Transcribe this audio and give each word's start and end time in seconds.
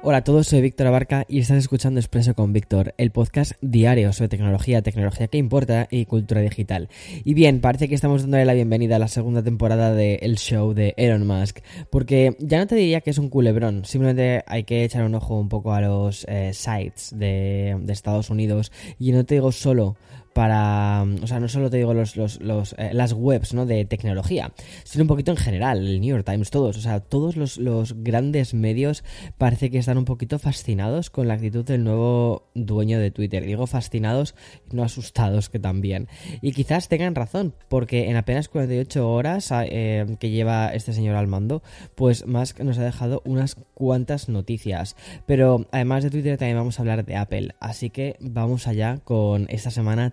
Hola 0.00 0.18
a 0.18 0.24
todos, 0.24 0.46
soy 0.46 0.60
Víctor 0.60 0.86
Abarca 0.86 1.24
y 1.28 1.40
estás 1.40 1.58
escuchando 1.58 1.98
Expreso 1.98 2.32
con 2.34 2.52
Víctor, 2.52 2.94
el 2.98 3.10
podcast 3.10 3.54
diario 3.60 4.12
sobre 4.12 4.28
tecnología, 4.28 4.80
tecnología 4.80 5.26
que 5.26 5.38
importa 5.38 5.88
y 5.90 6.04
cultura 6.04 6.40
digital. 6.40 6.88
Y 7.24 7.34
bien, 7.34 7.60
parece 7.60 7.88
que 7.88 7.96
estamos 7.96 8.22
dándole 8.22 8.44
la 8.44 8.54
bienvenida 8.54 8.94
a 8.94 9.00
la 9.00 9.08
segunda 9.08 9.42
temporada 9.42 9.92
del 9.92 10.36
show 10.36 10.72
de 10.72 10.94
Elon 10.96 11.26
Musk, 11.26 11.58
porque 11.90 12.36
ya 12.38 12.58
no 12.58 12.68
te 12.68 12.76
diría 12.76 13.00
que 13.00 13.10
es 13.10 13.18
un 13.18 13.28
culebrón, 13.28 13.84
simplemente 13.84 14.44
hay 14.46 14.62
que 14.62 14.84
echar 14.84 15.04
un 15.04 15.16
ojo 15.16 15.36
un 15.36 15.48
poco 15.48 15.74
a 15.74 15.80
los 15.80 16.24
eh, 16.28 16.52
sites 16.54 17.10
de, 17.18 17.76
de 17.80 17.92
Estados 17.92 18.30
Unidos 18.30 18.70
y 19.00 19.10
no 19.10 19.24
te 19.24 19.34
digo 19.34 19.50
solo 19.50 19.96
para, 20.38 21.04
o 21.20 21.26
sea, 21.26 21.40
no 21.40 21.48
solo 21.48 21.68
te 21.68 21.78
digo 21.78 21.92
los 21.94 22.16
eh, 22.16 22.90
las 22.92 23.12
webs 23.12 23.54
¿no? 23.54 23.66
de 23.66 23.84
tecnología, 23.86 24.52
sino 24.84 25.02
un 25.02 25.08
poquito 25.08 25.32
en 25.32 25.36
general, 25.36 25.78
el 25.84 26.00
New 26.00 26.10
York 26.10 26.24
Times, 26.24 26.50
todos, 26.50 26.76
o 26.76 26.80
sea, 26.80 27.00
todos 27.00 27.36
los, 27.36 27.58
los 27.58 28.04
grandes 28.04 28.54
medios 28.54 29.02
parece 29.36 29.68
que 29.68 29.78
están 29.78 29.98
un 29.98 30.04
poquito 30.04 30.38
fascinados 30.38 31.10
con 31.10 31.26
la 31.26 31.34
actitud 31.34 31.64
del 31.64 31.82
nuevo 31.82 32.44
dueño 32.54 33.00
de 33.00 33.10
Twitter. 33.10 33.44
Digo 33.44 33.66
fascinados, 33.66 34.36
no 34.70 34.84
asustados 34.84 35.48
que 35.48 35.58
también. 35.58 36.06
Y 36.40 36.52
quizás 36.52 36.86
tengan 36.86 37.16
razón, 37.16 37.52
porque 37.68 38.08
en 38.08 38.16
apenas 38.16 38.48
48 38.48 39.10
horas 39.10 39.50
ah, 39.50 39.64
eh, 39.66 40.06
que 40.20 40.30
lleva 40.30 40.68
este 40.72 40.92
señor 40.92 41.16
al 41.16 41.26
mando, 41.26 41.64
pues 41.96 42.28
Musk 42.28 42.60
nos 42.60 42.78
ha 42.78 42.84
dejado 42.84 43.22
unas 43.24 43.56
cuantas 43.74 44.28
noticias. 44.28 44.94
Pero 45.26 45.66
además 45.72 46.04
de 46.04 46.10
Twitter 46.10 46.38
también 46.38 46.58
vamos 46.58 46.78
a 46.78 46.82
hablar 46.82 47.04
de 47.04 47.16
Apple, 47.16 47.56
así 47.58 47.90
que 47.90 48.14
vamos 48.20 48.68
allá 48.68 48.98
con 49.02 49.46
esta 49.50 49.72
semana 49.72 50.12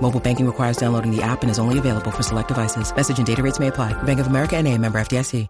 Mobile 0.00 0.20
banking 0.20 0.46
requires 0.46 0.78
downloading 0.78 1.14
the 1.14 1.22
app 1.22 1.42
and 1.42 1.50
is 1.50 1.58
only 1.58 1.78
available 1.78 2.10
for 2.10 2.22
select 2.22 2.48
devices. 2.48 2.90
Message 2.96 3.18
and 3.18 3.26
data 3.26 3.42
rates 3.42 3.60
may 3.60 3.68
apply. 3.68 3.92
Bank 4.04 4.18
of 4.20 4.28
America 4.28 4.56
NA, 4.62 4.78
member 4.78 4.98
FDIC. 4.98 5.48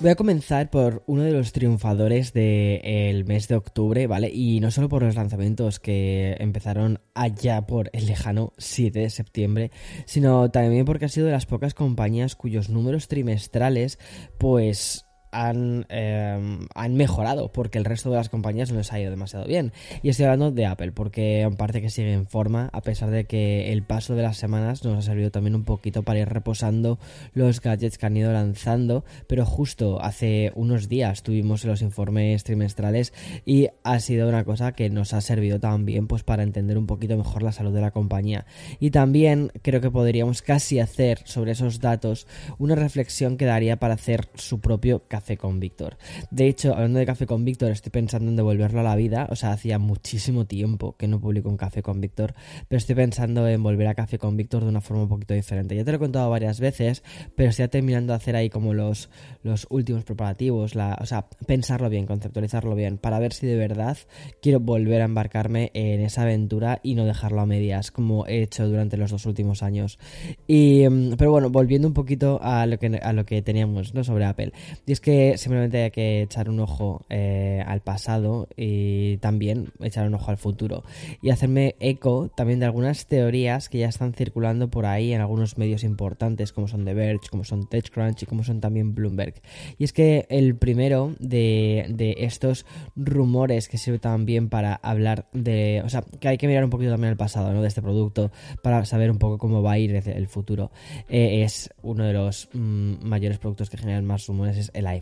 Voy 0.00 0.08
a 0.08 0.14
comenzar 0.14 0.70
por 0.70 1.02
uno 1.06 1.24
de 1.24 1.32
los 1.32 1.52
triunfadores 1.52 2.32
del 2.32 3.26
mes 3.26 3.48
de 3.48 3.56
octubre, 3.56 4.06
¿vale? 4.06 4.30
Y 4.32 4.58
no 4.60 4.70
solo 4.70 4.88
por 4.88 5.02
los 5.02 5.14
lanzamientos 5.14 5.78
que 5.78 6.36
empezaron 6.40 7.00
allá 7.14 7.66
por 7.66 7.90
el 7.92 8.06
lejano 8.06 8.54
7 8.56 8.98
de 8.98 9.10
septiembre, 9.10 9.70
sino 10.06 10.50
también 10.50 10.86
porque 10.86 11.04
ha 11.04 11.10
sido 11.10 11.26
de 11.26 11.32
las 11.32 11.44
pocas 11.44 11.74
compañías 11.74 12.34
cuyos 12.34 12.70
números 12.70 13.08
trimestrales, 13.08 13.98
pues 14.38 15.04
han, 15.32 15.86
eh, 15.88 16.58
han, 16.74 16.94
mejorado 16.94 17.52
porque 17.52 17.78
el 17.78 17.84
resto 17.84 18.10
de 18.10 18.16
las 18.16 18.28
compañías 18.28 18.70
no 18.70 18.78
les 18.78 18.92
ha 18.92 19.00
ido 19.00 19.10
demasiado 19.10 19.46
bien. 19.46 19.72
Y 20.02 20.08
estoy 20.08 20.26
hablando 20.26 20.50
de 20.50 20.66
Apple 20.66 20.92
porque 20.92 21.50
parece 21.56 21.80
que 21.80 21.90
sigue 21.90 22.12
en 22.12 22.26
forma 22.26 22.68
a 22.72 22.80
pesar 22.80 23.10
de 23.10 23.24
que 23.24 23.72
el 23.72 23.82
paso 23.82 24.14
de 24.14 24.22
las 24.22 24.36
semanas 24.36 24.84
nos 24.84 24.98
ha 24.98 25.02
servido 25.02 25.30
también 25.30 25.54
un 25.54 25.64
poquito 25.64 26.02
para 26.02 26.20
ir 26.20 26.28
reposando 26.28 26.98
los 27.34 27.60
gadgets 27.60 27.98
que 27.98 28.06
han 28.06 28.16
ido 28.16 28.32
lanzando. 28.32 29.04
Pero 29.26 29.46
justo 29.46 30.02
hace 30.02 30.52
unos 30.54 30.88
días 30.88 31.22
tuvimos 31.22 31.64
los 31.64 31.82
informes 31.82 32.44
trimestrales 32.44 33.12
y 33.46 33.68
ha 33.84 34.00
sido 34.00 34.28
una 34.28 34.44
cosa 34.44 34.72
que 34.72 34.90
nos 34.90 35.14
ha 35.14 35.20
servido 35.20 35.60
también 35.60 36.06
pues 36.06 36.22
para 36.22 36.42
entender 36.42 36.78
un 36.78 36.86
poquito 36.86 37.16
mejor 37.16 37.42
la 37.42 37.52
salud 37.52 37.72
de 37.72 37.80
la 37.80 37.92
compañía. 37.92 38.46
Y 38.80 38.90
también 38.90 39.52
creo 39.62 39.80
que 39.80 39.90
podríamos 39.90 40.42
casi 40.42 40.80
hacer 40.80 41.20
sobre 41.24 41.52
esos 41.52 41.80
datos 41.80 42.26
una 42.58 42.74
reflexión 42.74 43.36
que 43.36 43.44
daría 43.44 43.78
para 43.78 43.94
hacer 43.94 44.28
su 44.34 44.60
propio 44.60 45.02
Café 45.08 45.19
con 45.38 45.60
Víctor. 45.60 45.96
De 46.30 46.48
hecho, 46.48 46.72
hablando 46.72 46.98
de 46.98 47.06
Café 47.06 47.26
con 47.26 47.44
Víctor, 47.44 47.70
estoy 47.70 47.90
pensando 47.90 48.30
en 48.30 48.36
devolverlo 48.36 48.80
a 48.80 48.82
la 48.82 48.96
vida. 48.96 49.28
O 49.30 49.36
sea, 49.36 49.52
hacía 49.52 49.78
muchísimo 49.78 50.46
tiempo 50.46 50.96
que 50.96 51.08
no 51.08 51.20
publico 51.20 51.48
un 51.48 51.56
Café 51.56 51.82
con 51.82 52.00
Víctor, 52.00 52.34
pero 52.68 52.78
estoy 52.78 52.94
pensando 52.94 53.46
en 53.46 53.62
volver 53.62 53.86
a 53.86 53.94
Café 53.94 54.18
con 54.18 54.36
Víctor 54.36 54.62
de 54.62 54.68
una 54.68 54.80
forma 54.80 55.04
un 55.04 55.08
poquito 55.08 55.34
diferente. 55.34 55.76
Ya 55.76 55.84
te 55.84 55.90
lo 55.92 55.96
he 55.96 56.00
contado 56.00 56.30
varias 56.30 56.60
veces, 56.60 57.02
pero 57.36 57.50
estoy 57.50 57.68
terminando 57.68 58.12
de 58.12 58.16
hacer 58.16 58.36
ahí 58.36 58.50
como 58.50 58.74
los, 58.74 59.10
los 59.42 59.66
últimos 59.70 60.04
preparativos, 60.04 60.74
la, 60.74 60.98
o 61.00 61.06
sea, 61.06 61.28
pensarlo 61.46 61.88
bien, 61.88 62.06
conceptualizarlo 62.06 62.74
bien, 62.74 62.98
para 62.98 63.18
ver 63.18 63.32
si 63.32 63.46
de 63.46 63.56
verdad 63.56 63.98
quiero 64.42 64.60
volver 64.60 65.02
a 65.02 65.04
embarcarme 65.04 65.70
en 65.74 66.00
esa 66.00 66.22
aventura 66.22 66.80
y 66.82 66.94
no 66.94 67.04
dejarlo 67.04 67.40
a 67.40 67.46
medias, 67.46 67.90
como 67.90 68.26
he 68.26 68.42
hecho 68.42 68.68
durante 68.68 68.96
los 68.96 69.10
dos 69.10 69.26
últimos 69.26 69.62
años. 69.62 69.98
Y, 70.46 70.88
mm, 70.88 71.14
pero 71.16 71.30
bueno, 71.30 71.50
volviendo 71.50 71.88
un 71.88 71.94
poquito 71.94 72.40
a 72.42 72.66
lo 72.66 72.78
que, 72.78 72.86
a 73.02 73.12
lo 73.12 73.24
que 73.24 73.42
teníamos 73.42 73.94
¿no? 73.94 74.04
sobre 74.04 74.24
Apple. 74.24 74.52
Y 74.86 74.92
es 74.92 75.00
que 75.00 75.09
simplemente 75.36 75.84
hay 75.84 75.90
que 75.90 76.22
echar 76.22 76.48
un 76.48 76.60
ojo 76.60 77.04
eh, 77.08 77.62
al 77.66 77.80
pasado 77.80 78.48
y 78.56 79.16
también 79.18 79.72
echar 79.80 80.06
un 80.06 80.14
ojo 80.14 80.30
al 80.30 80.36
futuro. 80.36 80.84
Y 81.22 81.30
hacerme 81.30 81.76
eco 81.80 82.30
también 82.34 82.60
de 82.60 82.66
algunas 82.66 83.06
teorías 83.06 83.68
que 83.68 83.78
ya 83.78 83.88
están 83.88 84.12
circulando 84.12 84.70
por 84.70 84.86
ahí 84.86 85.12
en 85.12 85.20
algunos 85.20 85.58
medios 85.58 85.84
importantes, 85.84 86.52
como 86.52 86.68
son 86.68 86.84
The 86.84 86.94
Verge, 86.94 87.28
como 87.30 87.44
son 87.44 87.68
TechCrunch 87.68 88.22
y 88.22 88.26
como 88.26 88.44
son 88.44 88.60
también 88.60 88.94
Bloomberg. 88.94 89.34
Y 89.78 89.84
es 89.84 89.92
que 89.92 90.26
el 90.28 90.56
primero 90.56 91.14
de, 91.18 91.86
de 91.88 92.16
estos 92.18 92.66
rumores 92.96 93.68
que 93.68 93.78
sirve 93.78 93.98
también 93.98 94.48
para 94.48 94.74
hablar 94.74 95.28
de. 95.32 95.82
O 95.84 95.88
sea, 95.88 96.02
que 96.20 96.28
hay 96.28 96.38
que 96.38 96.46
mirar 96.46 96.64
un 96.64 96.70
poquito 96.70 96.90
también 96.90 97.12
al 97.12 97.16
pasado, 97.16 97.52
¿no? 97.52 97.62
De 97.62 97.68
este 97.68 97.82
producto 97.82 98.30
para 98.62 98.84
saber 98.84 99.10
un 99.10 99.18
poco 99.18 99.38
cómo 99.38 99.62
va 99.62 99.72
a 99.72 99.78
ir 99.78 99.94
el 99.94 100.26
futuro. 100.28 100.70
Eh, 101.08 101.42
es 101.42 101.70
uno 101.82 102.04
de 102.04 102.12
los 102.12 102.48
mm, 102.52 103.04
mayores 103.06 103.38
productos 103.38 103.70
que 103.70 103.76
generan 103.76 104.04
más 104.04 104.26
rumores, 104.26 104.56
es 104.56 104.70
el 104.74 104.86
iPhone. 104.86 104.99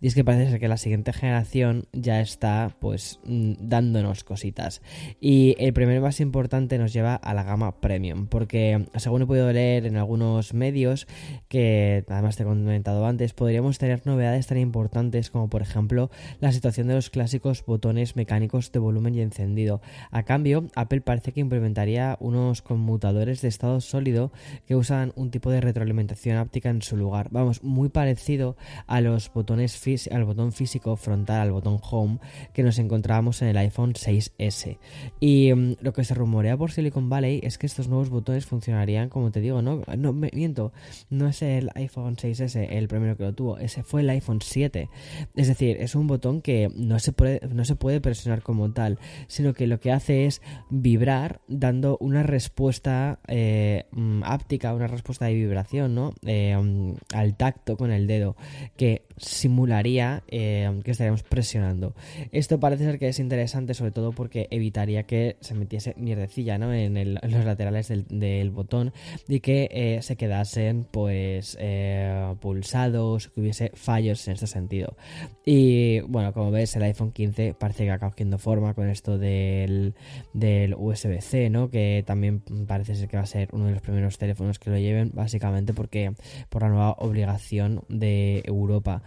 Y 0.00 0.06
es 0.06 0.14
que 0.14 0.24
parece 0.24 0.50
ser 0.50 0.60
que 0.60 0.68
la 0.68 0.76
siguiente 0.76 1.12
generación 1.12 1.86
ya 1.92 2.20
está 2.20 2.76
pues 2.80 3.20
mm, 3.24 3.54
dándonos 3.60 4.24
cositas. 4.24 4.82
Y 5.20 5.54
el 5.58 5.72
primer 5.72 6.00
más 6.00 6.20
importante 6.20 6.78
nos 6.78 6.92
lleva 6.92 7.14
a 7.14 7.34
la 7.34 7.42
gama 7.42 7.80
premium, 7.80 8.26
porque 8.26 8.86
según 8.96 9.22
he 9.22 9.26
podido 9.26 9.52
leer 9.52 9.86
en 9.86 9.96
algunos 9.96 10.54
medios, 10.54 11.06
que 11.48 12.04
además 12.08 12.36
te 12.36 12.42
he 12.42 12.46
comentado 12.46 13.06
antes, 13.06 13.32
podríamos 13.32 13.78
tener 13.78 14.06
novedades 14.06 14.46
tan 14.46 14.58
importantes 14.58 15.30
como 15.30 15.48
por 15.48 15.62
ejemplo 15.62 16.10
la 16.40 16.52
situación 16.52 16.88
de 16.88 16.94
los 16.94 17.10
clásicos 17.10 17.64
botones 17.64 18.16
mecánicos 18.16 18.72
de 18.72 18.78
volumen 18.78 19.14
y 19.14 19.20
encendido. 19.20 19.80
A 20.10 20.24
cambio, 20.24 20.68
Apple 20.74 21.00
parece 21.00 21.32
que 21.32 21.40
implementaría 21.40 22.16
unos 22.20 22.62
conmutadores 22.62 23.42
de 23.42 23.48
estado 23.48 23.80
sólido 23.80 24.32
que 24.66 24.76
usan 24.76 25.12
un 25.16 25.30
tipo 25.30 25.50
de 25.50 25.60
retroalimentación 25.60 26.36
áptica 26.36 26.70
en 26.70 26.82
su 26.82 26.96
lugar. 26.96 27.28
Vamos, 27.30 27.62
muy 27.62 27.88
parecido 27.88 28.56
a 28.86 29.00
los 29.00 29.28
botones 29.36 29.76
al 30.10 30.24
botón 30.24 30.52
físico 30.52 30.96
frontal, 30.96 31.42
al 31.42 31.52
botón 31.52 31.78
home 31.80 32.18
que 32.52 32.64
nos 32.64 32.78
encontrábamos 32.78 33.40
en 33.42 33.48
el 33.48 33.56
iPhone 33.58 33.92
6S. 33.92 34.78
Y 35.20 35.52
mm, 35.54 35.76
lo 35.80 35.92
que 35.92 36.02
se 36.02 36.14
rumorea 36.14 36.56
por 36.56 36.72
Silicon 36.72 37.08
Valley 37.08 37.40
es 37.44 37.58
que 37.58 37.66
estos 37.66 37.88
nuevos 37.88 38.10
botones 38.10 38.46
funcionarían, 38.46 39.08
como 39.08 39.30
te 39.30 39.40
digo, 39.40 39.62
no, 39.62 39.82
no 39.96 40.12
me 40.12 40.30
miento, 40.32 40.72
no 41.10 41.28
es 41.28 41.42
el 41.42 41.70
iPhone 41.74 42.16
6S 42.16 42.66
el 42.70 42.88
primero 42.88 43.16
que 43.16 43.24
lo 43.24 43.34
tuvo, 43.34 43.58
ese 43.58 43.82
fue 43.84 44.00
el 44.00 44.10
iPhone 44.10 44.40
7. 44.42 44.88
Es 45.36 45.48
decir, 45.48 45.76
es 45.78 45.94
un 45.94 46.06
botón 46.06 46.42
que 46.42 46.68
no 46.74 46.98
se 46.98 47.12
puede, 47.12 47.40
no 47.48 47.64
se 47.64 47.76
puede 47.76 48.00
presionar 48.00 48.42
como 48.42 48.72
tal, 48.72 48.98
sino 49.28 49.54
que 49.54 49.66
lo 49.66 49.78
que 49.78 49.92
hace 49.92 50.26
es 50.26 50.42
vibrar 50.70 51.40
dando 51.46 51.96
una 52.00 52.22
respuesta 52.22 53.20
eh, 53.28 53.84
mm, 53.92 54.22
áptica, 54.24 54.74
una 54.74 54.86
respuesta 54.86 55.26
de 55.26 55.34
vibración, 55.34 55.94
¿no? 55.94 56.14
Eh, 56.22 56.56
mm, 56.56 56.94
al 57.14 57.36
tacto 57.36 57.76
con 57.76 57.92
el 57.92 58.06
dedo, 58.06 58.36
que 58.76 59.02
simularía 59.16 60.22
eh, 60.28 60.80
que 60.84 60.90
estaríamos 60.90 61.22
presionando. 61.22 61.94
Esto 62.32 62.60
parece 62.60 62.84
ser 62.84 62.98
que 62.98 63.08
es 63.08 63.18
interesante 63.18 63.74
sobre 63.74 63.90
todo 63.90 64.12
porque 64.12 64.48
evitaría 64.50 65.04
que 65.04 65.36
se 65.40 65.54
metiese 65.54 65.94
mierdecilla 65.96 66.58
¿no? 66.58 66.72
en, 66.72 67.14
los 67.14 67.44
laterales 67.44 67.88
del, 67.88 68.50
botón 68.50 68.92
y 69.28 69.40
que 69.40 69.68
eh, 69.70 70.02
se 70.02 70.16
quedasen 70.16 70.86
pues 70.90 71.56
eh, 71.60 72.34
pulsados, 72.40 73.28
que 73.28 73.40
hubiese 73.40 73.70
fallos 73.74 74.26
en 74.28 74.34
este 74.34 74.46
sentido. 74.46 74.96
Y 75.44 76.00
bueno, 76.00 76.32
como 76.32 76.50
ves 76.50 76.76
el 76.76 76.82
iPhone 76.82 77.12
15 77.12 77.54
parece 77.54 77.84
que 77.84 77.90
acaba 77.90 78.10
cogiendo 78.10 78.38
forma 78.38 78.74
con 78.74 78.88
esto 78.88 79.18
del, 79.18 79.94
del 80.32 80.74
USB-C, 80.74 81.50
¿no? 81.50 81.70
que 81.70 82.04
también 82.06 82.40
parece 82.66 82.94
ser 82.94 83.08
que 83.08 83.16
va 83.16 83.22
a 83.22 83.26
ser 83.26 83.48
uno 83.52 83.66
de 83.66 83.72
los 83.72 83.82
primeros 83.82 84.18
teléfonos 84.18 84.58
que 84.58 84.70
lo 84.70 84.78
lleven 84.78 85.10
básicamente 85.14 85.72
porque 85.72 86.12
por 86.48 86.62
la 86.62 86.68
nueva 86.68 86.92
obligación 86.98 87.82
de 87.88 88.42
Europa 88.46 89.02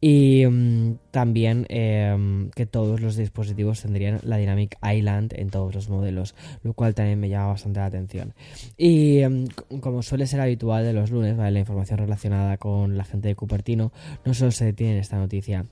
y 0.00 0.44
mm, 0.46 0.98
también 1.10 1.66
em, 1.68 2.50
que 2.50 2.66
todos 2.66 3.00
los 3.00 3.16
dispositivos 3.16 3.82
tendrían 3.82 4.20
la 4.22 4.36
Dynamic 4.36 4.76
Island 4.82 5.32
en 5.36 5.50
todos 5.50 5.74
los 5.74 5.88
modelos, 5.88 6.34
lo 6.62 6.74
cual 6.74 6.94
también 6.94 7.20
me 7.20 7.28
llama 7.28 7.48
bastante 7.48 7.80
la 7.80 7.86
atención. 7.86 8.34
Y 8.76 9.18
em, 9.18 9.46
como 9.80 10.02
suele 10.02 10.26
ser 10.26 10.40
habitual 10.40 10.84
de 10.84 10.92
los 10.92 11.10
lunes, 11.10 11.36
la 11.36 11.58
información 11.58 11.98
relacionada 11.98 12.56
con 12.58 12.96
la 12.96 13.04
gente 13.04 13.28
de 13.28 13.36
Cupertino 13.36 13.92
no 14.24 14.34
solo 14.34 14.50
se 14.50 14.66
detiene 14.66 14.94
en 14.94 14.98
esta 14.98 15.18
noticia. 15.18 15.66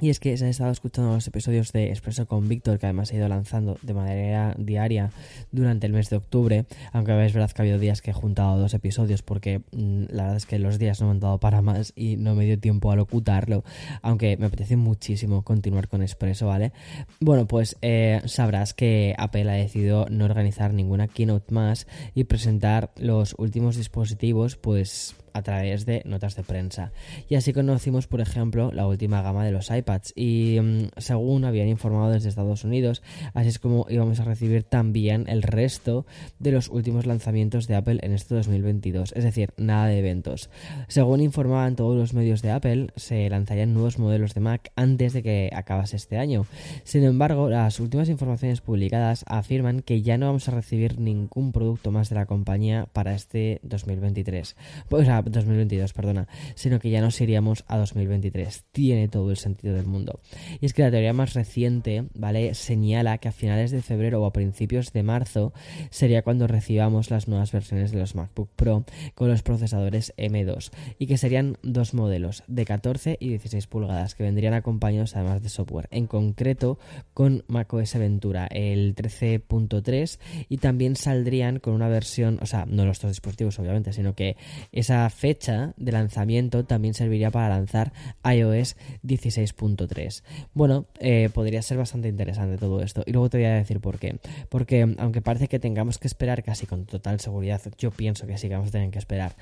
Y 0.00 0.10
es 0.10 0.18
que 0.18 0.36
se 0.36 0.44
han 0.44 0.50
estado 0.50 0.72
escuchando 0.72 1.14
los 1.14 1.26
episodios 1.26 1.72
de 1.72 1.90
Expreso 1.90 2.26
con 2.26 2.48
Víctor, 2.48 2.78
que 2.78 2.86
además 2.86 3.12
ha 3.12 3.16
ido 3.16 3.28
lanzando 3.28 3.78
de 3.82 3.94
manera 3.94 4.54
diaria 4.58 5.12
durante 5.52 5.86
el 5.86 5.92
mes 5.92 6.10
de 6.10 6.16
octubre. 6.16 6.66
Aunque 6.92 7.12
es 7.24 7.32
verdad 7.32 7.50
que 7.52 7.62
ha 7.62 7.64
habido 7.64 7.78
días 7.78 8.02
que 8.02 8.10
he 8.10 8.14
juntado 8.14 8.58
dos 8.58 8.74
episodios, 8.74 9.22
porque 9.22 9.60
mm, 9.70 10.06
la 10.10 10.24
verdad 10.24 10.36
es 10.36 10.46
que 10.46 10.58
los 10.58 10.80
días 10.80 11.00
no 11.00 11.06
me 11.06 11.12
han 11.12 11.20
dado 11.20 11.38
para 11.38 11.62
más 11.62 11.92
y 11.94 12.16
no 12.16 12.34
me 12.34 12.44
dio 12.44 12.58
tiempo 12.58 12.90
a 12.90 12.96
locutarlo. 12.96 13.62
Aunque 14.02 14.36
me 14.36 14.46
apetece 14.46 14.76
muchísimo 14.76 15.42
continuar 15.42 15.88
con 15.88 16.02
Expreso, 16.02 16.48
¿vale? 16.48 16.72
Bueno, 17.20 17.46
pues 17.46 17.76
eh, 17.80 18.20
sabrás 18.24 18.74
que 18.74 19.14
Apple 19.16 19.48
ha 19.48 19.54
decidido 19.54 20.06
no 20.10 20.24
organizar 20.24 20.74
ninguna 20.74 21.06
keynote 21.06 21.54
más 21.54 21.86
y 22.14 22.24
presentar 22.24 22.90
los 22.96 23.36
últimos 23.38 23.76
dispositivos, 23.76 24.56
pues 24.56 25.14
a 25.34 25.42
través 25.42 25.84
de 25.84 26.02
notas 26.06 26.36
de 26.36 26.44
prensa. 26.44 26.92
Y 27.28 27.34
así 27.34 27.52
conocimos, 27.52 28.06
por 28.06 28.20
ejemplo, 28.20 28.70
la 28.72 28.86
última 28.86 29.20
gama 29.20 29.44
de 29.44 29.52
los 29.52 29.70
iPads. 29.70 30.12
Y 30.16 30.58
mm, 30.60 30.88
según 30.96 31.44
habían 31.44 31.68
informado 31.68 32.10
desde 32.10 32.30
Estados 32.30 32.64
Unidos, 32.64 33.02
así 33.34 33.48
es 33.48 33.58
como 33.58 33.86
íbamos 33.90 34.20
a 34.20 34.24
recibir 34.24 34.62
también 34.62 35.26
el 35.28 35.42
resto 35.42 36.06
de 36.38 36.52
los 36.52 36.68
últimos 36.68 37.04
lanzamientos 37.04 37.66
de 37.66 37.74
Apple 37.74 37.98
en 38.02 38.12
este 38.12 38.34
2022. 38.34 39.12
Es 39.12 39.24
decir, 39.24 39.52
nada 39.56 39.86
de 39.86 39.98
eventos. 39.98 40.50
Según 40.88 41.20
informaban 41.20 41.76
todos 41.76 41.96
los 41.96 42.14
medios 42.14 42.40
de 42.40 42.52
Apple, 42.52 42.88
se 42.96 43.28
lanzarían 43.28 43.74
nuevos 43.74 43.98
modelos 43.98 44.34
de 44.34 44.40
Mac 44.40 44.70
antes 44.76 45.12
de 45.12 45.22
que 45.22 45.50
acabase 45.52 45.96
este 45.96 46.16
año. 46.16 46.46
Sin 46.84 47.02
embargo, 47.04 47.50
las 47.50 47.80
últimas 47.80 48.08
informaciones 48.08 48.60
publicadas 48.60 49.24
afirman 49.26 49.80
que 49.80 50.02
ya 50.02 50.16
no 50.16 50.26
vamos 50.26 50.48
a 50.48 50.52
recibir 50.52 51.00
ningún 51.00 51.50
producto 51.52 51.90
más 51.90 52.08
de 52.08 52.14
la 52.14 52.26
compañía 52.26 52.86
para 52.92 53.14
este 53.14 53.60
2023. 53.62 54.56
Pues, 54.88 55.08
2022, 55.26 55.92
perdona, 55.92 56.28
sino 56.54 56.78
que 56.78 56.90
ya 56.90 57.00
nos 57.00 57.20
iríamos 57.20 57.64
a 57.68 57.78
2023. 57.78 58.64
Tiene 58.72 59.08
todo 59.08 59.30
el 59.30 59.36
sentido 59.36 59.74
del 59.74 59.86
mundo. 59.86 60.20
Y 60.60 60.66
es 60.66 60.72
que 60.72 60.82
la 60.82 60.90
teoría 60.90 61.12
más 61.12 61.34
reciente, 61.34 62.04
¿vale? 62.14 62.54
Señala 62.54 63.18
que 63.18 63.28
a 63.28 63.32
finales 63.32 63.70
de 63.70 63.82
febrero 63.82 64.22
o 64.22 64.26
a 64.26 64.32
principios 64.32 64.92
de 64.92 65.02
marzo 65.02 65.52
sería 65.90 66.22
cuando 66.22 66.46
recibamos 66.46 67.10
las 67.10 67.28
nuevas 67.28 67.52
versiones 67.52 67.92
de 67.92 67.98
los 67.98 68.14
MacBook 68.14 68.50
Pro 68.56 68.84
con 69.14 69.28
los 69.28 69.42
procesadores 69.42 70.12
M2 70.16 70.70
y 70.98 71.06
que 71.06 71.18
serían 71.18 71.58
dos 71.62 71.94
modelos 71.94 72.42
de 72.46 72.64
14 72.64 73.16
y 73.20 73.28
16 73.28 73.66
pulgadas 73.66 74.14
que 74.14 74.22
vendrían 74.22 74.54
acompañados 74.54 75.16
además 75.16 75.42
de 75.42 75.48
software, 75.48 75.88
en 75.90 76.06
concreto 76.06 76.78
con 77.12 77.44
macOS 77.48 77.94
Ventura, 77.94 78.46
el 78.46 78.94
13.3 78.94 80.18
y 80.48 80.58
también 80.58 80.96
saldrían 80.96 81.58
con 81.58 81.74
una 81.74 81.88
versión, 81.88 82.38
o 82.42 82.46
sea, 82.46 82.66
no 82.66 82.84
los 82.84 83.00
dos 83.00 83.10
dispositivos 83.10 83.58
obviamente, 83.58 83.92
sino 83.92 84.14
que 84.14 84.36
esa 84.72 85.08
fecha 85.14 85.72
de 85.76 85.92
lanzamiento 85.92 86.64
también 86.64 86.94
serviría 86.94 87.30
para 87.30 87.48
lanzar 87.48 87.92
iOS 88.24 88.76
16.3. 89.02 90.22
Bueno, 90.52 90.86
eh, 90.98 91.30
podría 91.32 91.62
ser 91.62 91.78
bastante 91.78 92.08
interesante 92.08 92.58
todo 92.58 92.82
esto. 92.82 93.02
Y 93.06 93.12
luego 93.12 93.30
te 93.30 93.38
voy 93.38 93.46
a 93.46 93.54
decir 93.54 93.80
por 93.80 93.98
qué. 93.98 94.18
Porque 94.48 94.94
aunque 94.98 95.22
parece 95.22 95.48
que 95.48 95.58
tengamos 95.58 95.98
que 95.98 96.08
esperar 96.08 96.42
casi 96.42 96.66
con 96.66 96.84
total 96.84 97.20
seguridad, 97.20 97.62
yo 97.78 97.90
pienso 97.90 98.26
que 98.26 98.36
sí 98.36 98.48
que 98.48 98.54
vamos 98.54 98.68
a 98.68 98.72
tener 98.72 98.90
que 98.90 98.98
esperar. 98.98 99.36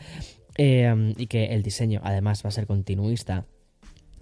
Eh, 0.59 1.15
y 1.17 1.27
que 1.27 1.47
el 1.47 1.63
diseño 1.63 2.01
además 2.05 2.45
va 2.45 2.49
a 2.49 2.53
ser 2.53 2.67
continuista 2.67 3.47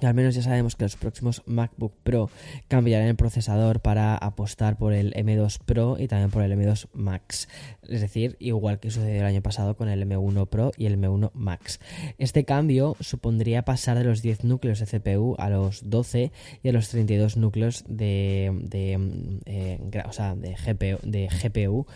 al 0.07 0.15
menos 0.15 0.35
ya 0.35 0.43
sabemos 0.43 0.77
que 0.77 0.85
los 0.85 0.97
próximos 0.97 1.43
MacBook 1.47 1.95
Pro 2.03 2.31
cambiarán 2.69 3.09
el 3.09 3.17
procesador 3.17 3.81
para 3.81 4.17
apostar 4.17 4.77
por 4.79 4.93
el 4.93 5.13
M2 5.15 5.59
Pro 5.65 5.97
y 5.99 6.09
también 6.09 6.31
por 6.31 6.43
el 6.43 6.53
M2 6.53 6.89
Max. 6.93 7.49
Es 7.89 8.01
decir, 8.01 8.37
igual 8.39 8.79
que 8.81 8.91
sucedió 8.91 9.21
el 9.21 9.27
año 9.27 9.43
pasado 9.43 9.77
con 9.77 9.89
el 9.89 10.07
M1 10.07 10.49
Pro 10.49 10.73
y 10.77 10.87
el 10.87 10.99
M1 10.99 11.31
Max. 11.35 11.81
Este 12.19 12.45
cambio 12.45 12.97
supondría 13.01 13.65
pasar 13.65 13.99
de 13.99 14.05
los 14.05 14.23
10 14.23 14.45
núcleos 14.45 14.79
de 14.79 14.87
CPU 14.87 15.35
a 15.39 15.51
los 15.51 15.89
12 15.91 16.33
y 16.63 16.69
a 16.69 16.73
los 16.73 16.89
32 16.89 17.37
núcleos 17.37 17.85
de, 17.89 18.57
de, 18.63 18.93
eh, 19.47 19.79
de 19.81 20.55
GPU, 20.55 20.99
de 21.03 21.29
GPU 21.29 21.87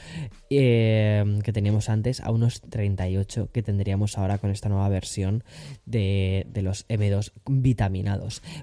eh, 0.51 1.41
que 1.43 1.53
teníamos 1.53 1.89
antes 1.89 2.21
a 2.21 2.31
unos 2.31 2.61
38 2.63 3.51
que 3.53 3.63
tendríamos 3.63 4.19
ahora 4.19 4.39
con 4.39 4.51
esta 4.51 4.69
nueva 4.69 4.89
versión 4.89 5.45
de, 5.87 6.47
de 6.53 6.63
los 6.63 6.87
M2 6.89 7.33
Vitamin 7.47 7.94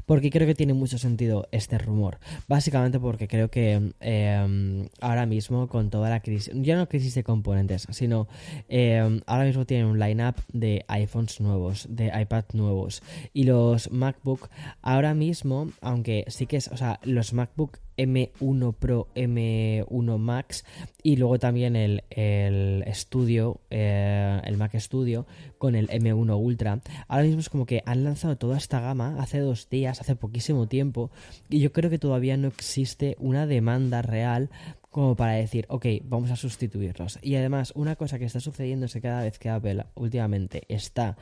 porque 0.05 0.29
creo 0.29 0.47
que 0.47 0.55
tiene 0.55 0.73
mucho 0.73 0.97
sentido 0.97 1.47
este 1.51 1.77
rumor. 1.77 2.19
Básicamente 2.47 2.99
porque 2.99 3.27
creo 3.27 3.49
que 3.49 3.93
em, 3.99 4.87
ahora 4.99 5.25
mismo 5.25 5.67
con 5.67 5.89
toda 5.89 6.09
la 6.09 6.19
crisis, 6.21 6.53
ya 6.55 6.75
no 6.75 6.87
crisis 6.87 7.15
de 7.15 7.23
componentes, 7.23 7.87
sino 7.91 8.27
em, 8.67 9.21
ahora 9.25 9.45
mismo 9.45 9.65
tienen 9.65 9.87
un 9.87 9.99
lineup 9.99 10.37
de 10.51 10.85
iPhones 10.87 11.39
nuevos, 11.39 11.87
de 11.89 12.07
iPad 12.07 12.45
nuevos. 12.53 13.03
Y 13.33 13.43
los 13.43 13.91
MacBook 13.91 14.49
ahora 14.81 15.13
mismo, 15.13 15.71
aunque 15.81 16.25
sí 16.27 16.47
que 16.47 16.57
es, 16.57 16.67
o 16.67 16.77
sea, 16.77 16.99
los 17.03 17.33
MacBook 17.33 17.79
M1 18.01 18.73
Pro, 18.73 19.07
M1 19.15 20.17
Max 20.17 20.65
y 21.03 21.15
luego 21.17 21.39
también 21.39 21.75
el, 21.75 22.03
el 22.09 22.83
Studio, 22.93 23.59
eh, 23.69 24.41
el 24.43 24.57
Mac 24.57 24.77
Studio 24.79 25.25
con 25.57 25.75
el 25.75 25.87
M1 25.89 26.37
Ultra. 26.39 26.81
Ahora 27.07 27.23
mismo 27.23 27.39
es 27.39 27.49
como 27.49 27.65
que 27.65 27.83
han 27.85 28.03
lanzado 28.03 28.37
toda 28.37 28.57
esta 28.57 28.79
gama 28.79 29.17
hace 29.19 29.39
dos 29.39 29.69
días, 29.69 30.01
hace 30.01 30.15
poquísimo 30.15 30.67
tiempo 30.67 31.11
y 31.49 31.59
yo 31.59 31.71
creo 31.71 31.89
que 31.89 31.99
todavía 31.99 32.37
no 32.37 32.47
existe 32.47 33.15
una 33.19 33.45
demanda 33.45 34.01
real 34.01 34.49
como 34.91 35.15
para 35.15 35.33
decir, 35.33 35.65
ok, 35.69 35.85
vamos 36.03 36.31
a 36.31 36.35
sustituirlos. 36.35 37.17
Y 37.21 37.35
además, 37.35 37.71
una 37.75 37.95
cosa 37.95 38.19
que 38.19 38.25
está 38.25 38.41
sucediendo 38.41 38.85
es 38.85 38.93
que 38.93 38.99
cada 38.99 39.23
vez 39.23 39.39
que 39.39 39.49
Apple 39.49 39.85
últimamente 39.95 40.63
está 40.67 41.17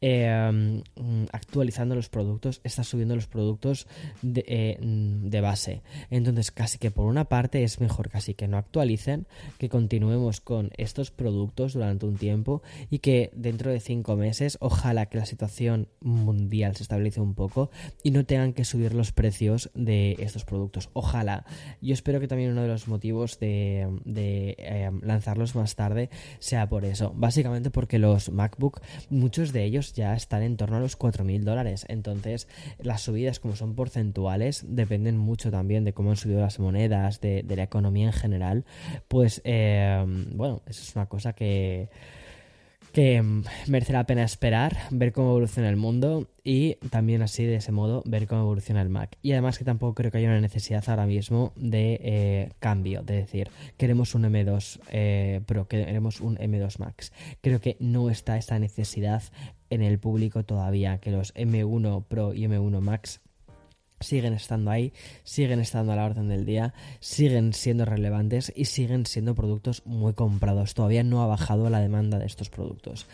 em, 0.00 0.82
actualizando 1.30 1.94
los 1.94 2.08
productos, 2.08 2.60
está 2.64 2.82
subiendo 2.82 3.14
los 3.14 3.28
productos 3.28 3.86
de, 4.22 4.44
eh, 4.48 4.78
de, 4.80 5.40
base. 5.40 5.82
Entonces, 6.10 6.50
casi 6.50 6.78
que 6.78 6.90
por 6.90 7.06
una 7.06 7.26
parte 7.26 7.62
es 7.62 7.80
mejor 7.80 8.10
casi 8.10 8.34
que 8.34 8.48
no 8.48 8.56
actualicen, 8.56 9.28
que 9.56 9.68
continuemos 9.68 10.40
con 10.40 10.72
estos 10.76 11.12
productos 11.12 11.74
durante 11.74 12.06
un 12.06 12.16
tiempo 12.16 12.62
y 12.90 12.98
que 12.98 13.30
dentro 13.36 13.70
de 13.70 13.78
cinco 13.78 14.16
meses, 14.16 14.58
ojalá 14.60 15.06
que 15.06 15.18
la 15.18 15.26
situación 15.26 15.86
mundial 16.00 16.74
se 16.74 16.82
estabilice 16.82 17.20
un 17.20 17.34
poco 17.34 17.70
y 18.02 18.10
no 18.10 18.24
tengan 18.24 18.52
que 18.52 18.64
subir 18.64 18.94
los 18.94 19.12
precios 19.12 19.70
de 19.74 20.16
estos 20.18 20.44
productos. 20.44 20.90
Ojalá. 20.92 21.44
Yo 21.80 21.94
espero 21.94 22.18
que 22.18 22.26
también 22.26 22.50
uno 22.50 22.62
de 22.62 22.68
los 22.68 22.88
motivos 22.88 23.11
de, 23.38 24.56
em, 24.58 25.00
lanzarlos 25.02 25.54
más 25.54 25.76
tarde 25.76 26.10
sea 26.38 26.68
por 26.68 26.84
eso. 26.84 27.12
Básicamente 27.14 27.70
porque 27.70 27.98
los 27.98 28.30
MacBook, 28.30 28.80
muchos 29.10 29.52
de 29.52 29.64
ellos 29.64 29.92
ya 29.92 30.14
están 30.14 30.42
en 30.42 30.56
torno 30.56 30.76
a 30.76 30.80
los 30.80 30.96
4.000 30.96 31.44
dólares. 31.44 31.84
Entonces, 31.88 32.48
las 32.78 33.02
subidas, 33.02 33.40
como 33.40 33.56
son 33.56 33.74
porcentuales, 33.74 34.64
dependen 34.68 35.16
mucho 35.16 35.50
también 35.50 35.84
de 35.84 35.92
cómo 35.92 36.10
han 36.10 36.16
subido 36.16 36.40
las 36.40 36.58
monedas, 36.58 37.20
de, 37.20 37.44
la 37.52 37.62
economía 37.62 38.06
en 38.06 38.12
general. 38.12 38.64
Pues, 39.08 39.42
em, 39.44 40.36
bueno, 40.36 40.62
eso 40.66 40.82
es 40.82 40.96
una 40.96 41.06
cosa 41.06 41.34
que 41.34 41.90
que 42.92 43.20
mm, 43.22 43.44
merece 43.68 43.92
la 43.92 44.04
pena 44.04 44.22
esperar, 44.22 44.76
ver 44.90 45.12
cómo 45.12 45.30
evoluciona 45.30 45.68
el 45.68 45.76
mundo 45.76 46.28
y 46.44 46.74
también 46.90 47.22
así 47.22 47.44
de 47.44 47.56
ese 47.56 47.72
modo 47.72 48.02
ver 48.04 48.26
cómo 48.26 48.42
evoluciona 48.42 48.82
el 48.82 48.88
Mac. 48.88 49.16
Y 49.22 49.32
además 49.32 49.58
que 49.58 49.64
tampoco 49.64 49.94
creo 49.94 50.10
que 50.10 50.18
haya 50.18 50.28
una 50.28 50.40
necesidad 50.40 50.84
ahora 50.86 51.06
mismo 51.06 51.52
de 51.56 52.00
eh, 52.02 52.52
cambio, 52.58 53.02
de 53.02 53.16
decir, 53.16 53.50
queremos 53.76 54.14
un 54.14 54.24
M2 54.24 54.80
eh, 54.90 55.40
Pro, 55.46 55.66
queremos 55.66 56.20
un 56.20 56.36
M2 56.36 56.78
Max. 56.78 57.12
Creo 57.40 57.60
que 57.60 57.76
no 57.80 58.10
está 58.10 58.36
esa 58.36 58.58
necesidad 58.58 59.22
en 59.70 59.82
el 59.82 59.98
público 59.98 60.44
todavía, 60.44 60.98
que 60.98 61.10
los 61.10 61.34
M1 61.34 62.04
Pro 62.04 62.34
y 62.34 62.42
M1 62.42 62.80
Max 62.80 63.21
siguen 64.02 64.34
estando 64.34 64.70
ahí, 64.70 64.92
siguen 65.24 65.60
estando 65.60 65.92
a 65.92 65.96
la 65.96 66.04
orden 66.04 66.28
del 66.28 66.44
día, 66.44 66.74
siguen 67.00 67.52
siendo 67.52 67.84
relevantes 67.84 68.52
y 68.54 68.66
siguen 68.66 69.06
siendo 69.06 69.34
productos 69.34 69.82
muy 69.84 70.14
comprados. 70.14 70.74
Todavía 70.74 71.02
no 71.02 71.22
ha 71.22 71.26
bajado 71.26 71.70
la 71.70 71.80
demanda 71.80 72.18
de 72.18 72.26
estos 72.26 72.50
productos. 72.50 73.06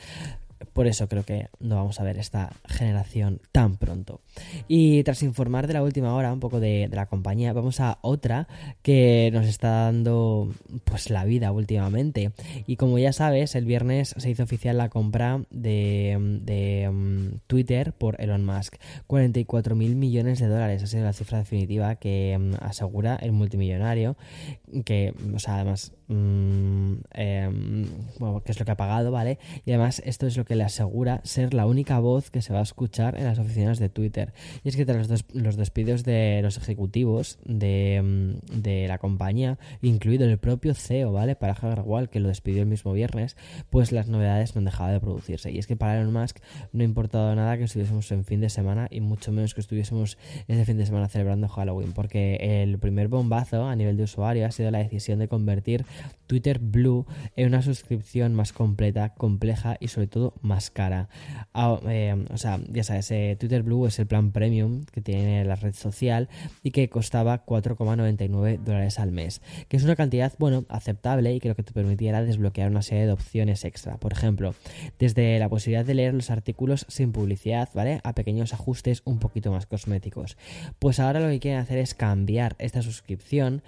Por 0.72 0.86
eso 0.86 1.08
creo 1.08 1.24
que 1.24 1.48
no 1.60 1.76
vamos 1.76 2.00
a 2.00 2.04
ver 2.04 2.18
esta 2.18 2.52
generación 2.66 3.40
tan 3.52 3.76
pronto. 3.76 4.20
Y 4.66 5.02
tras 5.02 5.22
informar 5.22 5.66
de 5.66 5.74
la 5.74 5.82
última 5.82 6.14
hora 6.14 6.32
un 6.32 6.40
poco 6.40 6.60
de, 6.60 6.88
la 6.92 7.06
compañía, 7.06 7.52
vamos 7.52 7.80
a 7.80 7.98
otra 8.02 8.48
que 8.82 9.30
nos 9.32 9.46
está 9.46 9.84
dando 9.84 10.52
pues 10.84 11.10
la 11.10 11.24
vida 11.24 11.52
últimamente. 11.52 12.32
Y 12.66 12.76
como 12.76 12.98
ya 12.98 13.12
sabes, 13.12 13.54
el 13.54 13.64
viernes 13.64 14.14
se 14.16 14.30
hizo 14.30 14.42
oficial 14.42 14.78
la 14.78 14.88
compra 14.88 15.42
de, 15.50 16.40
de 16.42 16.88
um, 16.88 17.38
Twitter 17.46 17.92
por 17.92 18.20
Elon 18.20 18.44
Musk. 18.44 18.76
44 19.06 19.74
mil 19.74 19.96
millones 19.96 20.38
de 20.38 20.48
dólares 20.48 20.82
ha 20.82 20.86
sido 20.86 21.04
la 21.04 21.12
cifra 21.12 21.38
definitiva 21.38 21.96
que 21.96 22.36
um, 22.38 22.54
asegura 22.60 23.16
el 23.16 23.32
multimillonario. 23.32 24.16
Que, 24.84 25.14
o 25.34 25.38
sea, 25.38 25.56
además 25.56 25.92
Mm, 26.08 27.00
em, 27.12 27.86
bueno, 28.18 28.42
qué 28.42 28.52
es 28.52 28.58
lo 28.58 28.64
que 28.64 28.72
ha 28.72 28.76
pagado, 28.76 29.10
¿vale? 29.10 29.38
Y 29.66 29.72
además 29.72 30.00
esto 30.06 30.26
es 30.26 30.38
lo 30.38 30.46
que 30.46 30.47
le 30.56 30.64
asegura 30.64 31.20
ser 31.24 31.54
la 31.54 31.66
única 31.66 31.98
voz 31.98 32.30
que 32.30 32.42
se 32.42 32.52
va 32.52 32.60
a 32.60 32.62
escuchar 32.62 33.16
en 33.18 33.24
las 33.24 33.38
oficinas 33.38 33.78
de 33.78 33.88
Twitter. 33.88 34.32
Y 34.64 34.68
es 34.68 34.76
que 34.76 34.86
tras 34.86 35.08
los, 35.08 35.24
los 35.32 35.56
despidos 35.56 36.04
de 36.04 36.40
los 36.42 36.56
ejecutivos 36.56 37.38
de, 37.44 38.00
mm, 38.02 38.60
de, 38.60 38.88
la 38.88 38.98
compañía, 38.98 39.58
incluido 39.82 40.24
el 40.24 40.38
propio 40.38 40.74
CEO, 40.74 41.12
¿vale? 41.12 41.36
Para 41.36 41.52
Hagerwall, 41.52 42.08
que 42.08 42.20
lo 42.20 42.28
despidió 42.28 42.62
el 42.62 42.68
mismo 42.68 42.92
viernes, 42.92 43.36
pues 43.70 43.92
las 43.92 44.08
novedades 44.08 44.54
no 44.54 44.60
han 44.60 44.64
dejado 44.64 44.92
de 44.92 45.00
producirse. 45.00 45.50
Y 45.50 45.58
es 45.58 45.66
que 45.66 45.76
para 45.76 45.98
Elon 45.98 46.12
Musk 46.12 46.38
no 46.72 46.82
ha 46.82 46.84
importado 46.84 47.34
nada 47.34 47.56
que 47.58 47.64
estuviésemos 47.64 48.10
en 48.12 48.24
fin 48.24 48.40
de 48.40 48.48
semana 48.48 48.88
y 48.90 49.00
mucho 49.00 49.32
menos 49.32 49.54
que 49.54 49.60
estuviésemos 49.60 50.18
ese 50.46 50.64
fin 50.64 50.78
de 50.78 50.86
semana 50.86 51.08
celebrando 51.08 51.48
Halloween, 51.48 51.92
porque 51.92 52.62
el 52.62 52.78
primer 52.78 53.08
bombazo 53.08 53.66
a 53.66 53.76
nivel 53.76 53.96
de 53.96 54.04
usuario 54.04 54.46
ha 54.46 54.50
sido 54.50 54.70
la 54.70 54.78
decisión 54.78 55.18
de 55.18 55.28
convertir 55.28 55.84
Twitter 56.26 56.58
Blue 56.58 57.06
en 57.36 57.48
una 57.48 57.62
suscripción 57.62 58.34
más 58.34 58.52
completa, 58.52 59.14
compleja 59.14 59.76
y 59.80 59.88
sobre 59.88 60.06
todo 60.06 60.34
más 60.42 60.70
cara. 60.70 61.08
Ah, 61.54 61.78
eh, 61.88 62.24
o 62.32 62.38
sea, 62.38 62.60
ya 62.68 62.84
sabes, 62.84 63.10
eh, 63.10 63.36
Twitter 63.38 63.62
Blue 63.62 63.86
es 63.86 63.98
el 63.98 64.06
plan 64.06 64.32
premium 64.32 64.84
que 64.84 65.00
tiene 65.00 65.44
la 65.44 65.56
red 65.56 65.74
social 65.74 66.28
y 66.62 66.70
que 66.70 66.88
costaba 66.88 67.44
4,99 67.44 68.58
dólares 68.58 68.98
al 68.98 69.12
mes, 69.12 69.40
que 69.68 69.76
es 69.76 69.84
una 69.84 69.96
cantidad, 69.96 70.32
bueno, 70.38 70.64
aceptable 70.68 71.34
y 71.34 71.40
que 71.40 71.48
lo 71.48 71.56
que 71.56 71.62
te 71.62 71.72
permitiera 71.72 72.22
desbloquear 72.22 72.70
una 72.70 72.82
serie 72.82 73.06
de 73.06 73.12
opciones 73.12 73.64
extra. 73.64 73.98
Por 73.98 74.12
ejemplo, 74.12 74.54
desde 74.98 75.38
la 75.38 75.48
posibilidad 75.48 75.84
de 75.84 75.94
leer 75.94 76.14
los 76.14 76.30
artículos 76.30 76.86
sin 76.88 77.12
publicidad, 77.12 77.68
¿vale? 77.74 78.00
A 78.04 78.14
pequeños 78.14 78.52
ajustes 78.52 79.02
un 79.04 79.18
poquito 79.18 79.50
más 79.50 79.66
cosméticos. 79.66 80.36
Pues 80.78 81.00
ahora 81.00 81.20
lo 81.20 81.28
que 81.28 81.40
quieren 81.40 81.60
hacer 81.60 81.78
es 81.78 81.94
cambiar 81.94 82.56
esta 82.58 82.82
suscripción 82.82 83.62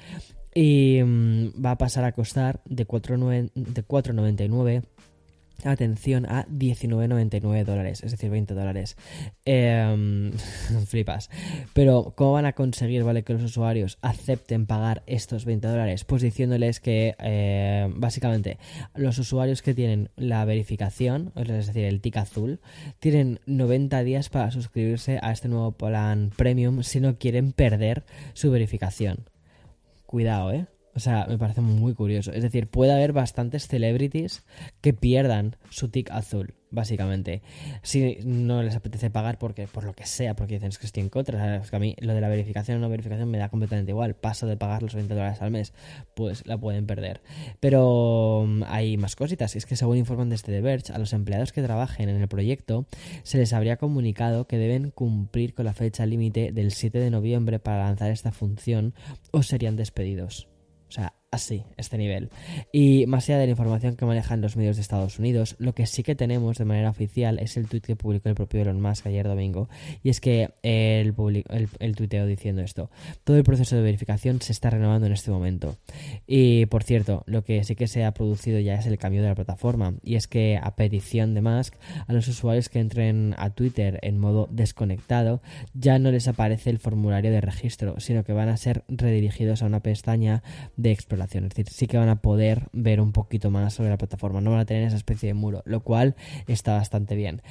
y 0.55 1.01
mm, 1.03 1.65
va 1.65 1.73
a 1.73 1.79
pasar 1.79 2.05
a 2.05 2.13
costar 2.13 2.61
de 2.65 2.87
4,99 2.87 4.83
atención 5.65 6.27
a 6.27 6.47
19,99 6.47 7.65
dólares, 7.65 8.03
es 8.03 8.11
decir, 8.11 8.31
20 8.31 8.55
dólares. 8.55 8.97
Em, 9.45 10.33
flipas. 10.87 11.31
Pero, 11.73 12.15
¿cómo 12.17 12.33
van 12.33 12.47
a 12.47 12.53
conseguir, 12.53 13.05
vale, 13.05 13.23
que 13.23 13.33
los 13.33 13.43
usuarios 13.43 13.99
acepten 14.03 14.67
pagar 14.67 15.03
estos 15.07 15.45
20 15.45 15.69
dólares? 15.69 16.05
Pues 16.05 16.23
diciéndoles 16.23 16.81
que, 16.81 17.15
eh, 17.19 17.89
básicamente, 17.95 18.59
los 18.95 19.19
usuarios 19.19 19.63
que 19.63 19.75
tienen 19.75 20.11
la 20.17 20.45
verificación, 20.45 21.33
es 21.37 21.67
decir, 21.67 21.85
el 21.85 22.01
tic 22.01 22.17
azul, 22.17 22.61
tienen 22.99 23.41
90 23.47 24.03
días 24.03 24.29
para 24.29 24.51
suscribirse 24.51 25.19
a 25.23 25.33
este 25.33 25.49
nuevo 25.49 25.73
plan 25.73 26.31
premium 26.37 26.83
si 26.83 27.01
no 27.01 27.19
quieren 27.19 27.53
perder 27.53 28.05
su 28.33 28.51
verificación. 28.51 29.29
Cuidado, 30.07 30.53
¿eh? 30.53 30.67
O 31.01 31.03
sea, 31.03 31.25
me 31.27 31.39
parece 31.39 31.63
muy 31.63 31.95
curioso. 31.95 32.31
Es 32.31 32.43
decir, 32.43 32.69
puede 32.69 32.93
haber 32.93 33.15
bastantes 33.15 33.67
celebrities 33.67 34.45
que 34.83 34.93
pierdan 34.93 35.57
su 35.71 35.89
tic 35.89 36.11
azul, 36.11 36.53
básicamente. 36.71 37.41
Si 37.81 38.19
no 38.27 38.63
les 38.63 38.77
apetece 38.77 39.09
pagar 39.09 39.39
porque, 39.39 39.67
por 39.67 39.85
lo 39.85 39.95
que 39.95 40.05
sea, 40.05 40.37
porque 40.37 40.57
dicen 40.57 40.69
que 40.79 40.85
estoy 40.85 41.03
en 41.03 41.09
contra. 41.09 41.57
Es 41.57 41.71
que 41.71 41.77
a 41.77 41.79
mí 41.79 41.97
lo 42.01 42.13
de 42.13 42.21
la 42.21 42.29
verificación 42.29 42.77
o 42.77 42.81
no 42.83 42.91
verificación 42.91 43.31
me 43.31 43.39
da 43.39 43.49
completamente 43.49 43.93
igual. 43.93 44.15
Paso 44.15 44.47
de 44.47 44.59
pagar 44.59 44.83
los 44.83 44.95
20 44.95 45.15
dólares 45.15 45.41
al 45.41 45.51
mes, 45.51 45.73
pues 46.13 46.47
la 46.47 46.59
pueden 46.59 46.87
perder. 46.87 47.23
Pero 47.61 48.45
mm, 48.47 48.65
hay 48.67 48.99
más 48.99 49.17
cositas. 49.17 49.57
Es 49.57 49.65
que 49.65 49.77
según 49.77 49.97
informan 49.97 50.29
desde 50.29 50.53
The 50.53 50.61
Verge, 50.61 50.93
a 50.93 50.99
los 50.99 51.15
empleados 51.15 51.53
que 51.53 51.63
trabajen 51.63 52.11
en 52.11 52.21
el 52.21 52.29
proyecto 52.29 52.85
se 53.23 53.39
les 53.39 53.55
habría 53.55 53.79
comunicado 53.79 54.47
que 54.47 54.59
deben 54.59 54.91
cumplir 54.91 55.55
con 55.55 55.65
la 55.65 55.73
fecha 55.73 56.05
límite 56.05 56.53
del 56.53 56.73
7 56.73 56.99
de 56.99 57.09
noviembre 57.09 57.59
para 57.59 57.87
lanzar 57.87 58.11
esta 58.11 58.33
función 58.33 58.93
o 59.31 59.43
serían 59.43 59.77
despedidos. 59.77 60.51
O 60.91 60.93
sea, 60.93 61.15
así, 61.31 61.63
este 61.77 61.97
nivel. 61.97 62.31
Y 62.73 63.07
más 63.07 63.29
allá 63.29 63.39
de 63.39 63.47
la 63.47 63.51
información 63.51 63.95
que 63.95 64.05
manejan 64.05 64.41
los 64.41 64.57
medios 64.57 64.77
de 64.77 64.83
Estados 64.83 65.19
Unidos, 65.19 65.55
lo 65.59 65.75
que 65.75 65.87
sí 65.87 66.03
que 66.03 66.17
tenemos 66.17 66.59
de 66.59 66.65
manera 66.65 66.91
oficial 66.91 67.39
es 67.39 67.57
el 67.57 67.69
tweet 67.69 67.83
que 67.83 67.97
publicó 67.97 68.29
el 68.29 68.35
propio 68.35 68.63
Elon 68.63 68.81
Musk 68.81 69.07
ayer 69.07 69.29
domingo. 69.29 69.69
Y 70.03 70.11
es 70.11 70.21
que 70.21 70.51
él 70.63 71.15
el, 71.49 71.69
el 71.79 71.97
tuiteo 71.97 72.27
diciendo 72.27 72.63
esto. 72.63 72.91
Todo 73.23 73.37
el 73.37 73.45
proceso 73.45 73.77
de 73.77 73.83
verificación 73.83 74.43
se 74.43 74.53
está 74.53 74.71
renovando 74.71 75.07
en 75.07 75.13
este 75.13 75.31
momento. 75.31 75.77
Y 76.27 76.67
por 76.67 76.83
cierto, 76.83 77.23
lo 77.27 77.45
que 77.45 77.63
sí 77.63 77.77
que 77.77 77.87
se 77.87 78.05
ha 78.05 78.13
producido 78.13 78.59
ya 78.59 78.75
es 78.75 78.87
el 78.87 78.99
cambio 78.99 79.23
de 79.23 79.29
la 79.29 79.35
plataforma. 79.37 79.95
Y 80.03 80.17
es 80.17 80.27
que 80.27 80.59
a 80.61 80.75
petición 80.75 81.35
de 81.35 81.43
Musk, 81.43 81.75
a 82.09 82.13
los 82.13 82.27
usuarios 82.27 82.69
que 82.69 82.81
entren 82.81 83.37
a 83.39 83.51
Twitter 83.51 84.01
en 84.03 84.19
modo 84.19 84.49
desconectado, 84.51 85.43
ya 85.75 86.01
no 86.01 86.11
les 86.11 86.27
aparece 86.27 86.71
el 86.71 86.79
formulario 86.79 87.31
de 87.31 87.41
registro, 87.41 88.01
sino 88.01 88.25
que 88.25 88.33
van 88.33 88.49
a 88.49 88.57
ser 88.57 88.83
redirigidos 88.89 89.63
a 89.63 89.67
una 89.67 89.81
pestaña 89.81 90.43
de 90.77 90.91
exploración 90.91 91.20
es 91.25 91.31
decir, 91.31 91.69
sí 91.69 91.87
que 91.87 91.99
van 91.99 92.09
a 92.09 92.21
poder 92.23 92.69
ver 92.73 93.01
un 93.01 93.13
poquito 93.13 93.51
más 93.51 93.75
sobre 93.75 93.91
la 93.91 93.99
plataforma, 93.99 94.41
no 94.41 94.51
van 94.51 94.61
a 94.61 94.65
tener 94.65 94.85
esa 94.85 94.97
especie 94.97 95.29
de 95.29 95.35
muro, 95.35 95.63
lo 95.65 95.81
cual 95.81 96.17
está 96.47 96.75
bastante 96.75 97.15
bien. 97.15 97.43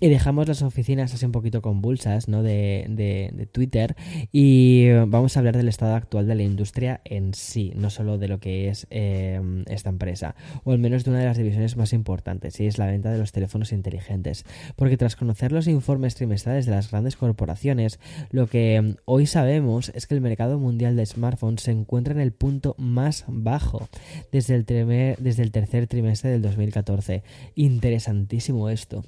Y 0.00 0.08
dejamos 0.08 0.46
las 0.46 0.62
oficinas 0.62 1.12
así 1.12 1.26
un 1.26 1.32
poquito 1.32 1.60
convulsas 1.60 2.28
¿no? 2.28 2.44
de, 2.44 3.48
Twitter 3.50 3.96
y 4.30 4.90
vamos 5.08 5.36
a 5.36 5.40
hablar 5.40 5.56
del 5.56 5.68
estado 5.68 5.96
actual 5.96 6.28
de 6.28 6.36
la 6.36 6.44
industria 6.44 7.00
en 7.04 7.34
sí, 7.34 7.72
no 7.74 7.90
solo 7.90 8.16
de 8.16 8.28
lo 8.28 8.38
que 8.38 8.68
es 8.68 8.86
eh, 8.90 9.40
esta 9.66 9.90
empresa, 9.90 10.36
o 10.62 10.70
al 10.70 10.78
menos 10.78 11.04
de 11.04 11.10
una 11.10 11.18
de 11.18 11.24
las 11.24 11.36
divisiones 11.36 11.76
más 11.76 11.92
importantes, 11.92 12.60
y 12.60 12.66
es 12.66 12.78
la 12.78 12.86
venta 12.86 13.10
de 13.10 13.18
los 13.18 13.32
teléfonos 13.32 13.72
inteligentes. 13.72 14.44
Porque 14.76 14.96
tras 14.96 15.16
conocer 15.16 15.50
los 15.50 15.66
informes 15.66 16.14
trimestrales 16.14 16.66
de 16.66 16.72
las 16.72 16.90
grandes 16.90 17.16
corporaciones, 17.16 17.98
lo 18.30 18.46
que 18.46 18.94
hoy 19.04 19.26
sabemos 19.26 19.90
es 19.94 20.06
que 20.06 20.14
el 20.14 20.20
mercado 20.20 20.58
mundial 20.60 20.94
de 20.94 21.06
smartphones 21.06 21.62
se 21.62 21.72
encuentra 21.72 22.14
en 22.14 22.20
el 22.20 22.32
punto 22.32 22.76
más 22.78 23.24
bajo 23.26 23.88
desde 24.30 24.54
el, 24.54 24.64
desde 24.64 25.42
el 25.42 25.50
tercer 25.50 25.88
trimestre 25.88 26.30
del 26.30 26.42
2014. 26.42 27.24
Interesantísimo 27.56 28.68
esto 28.68 29.02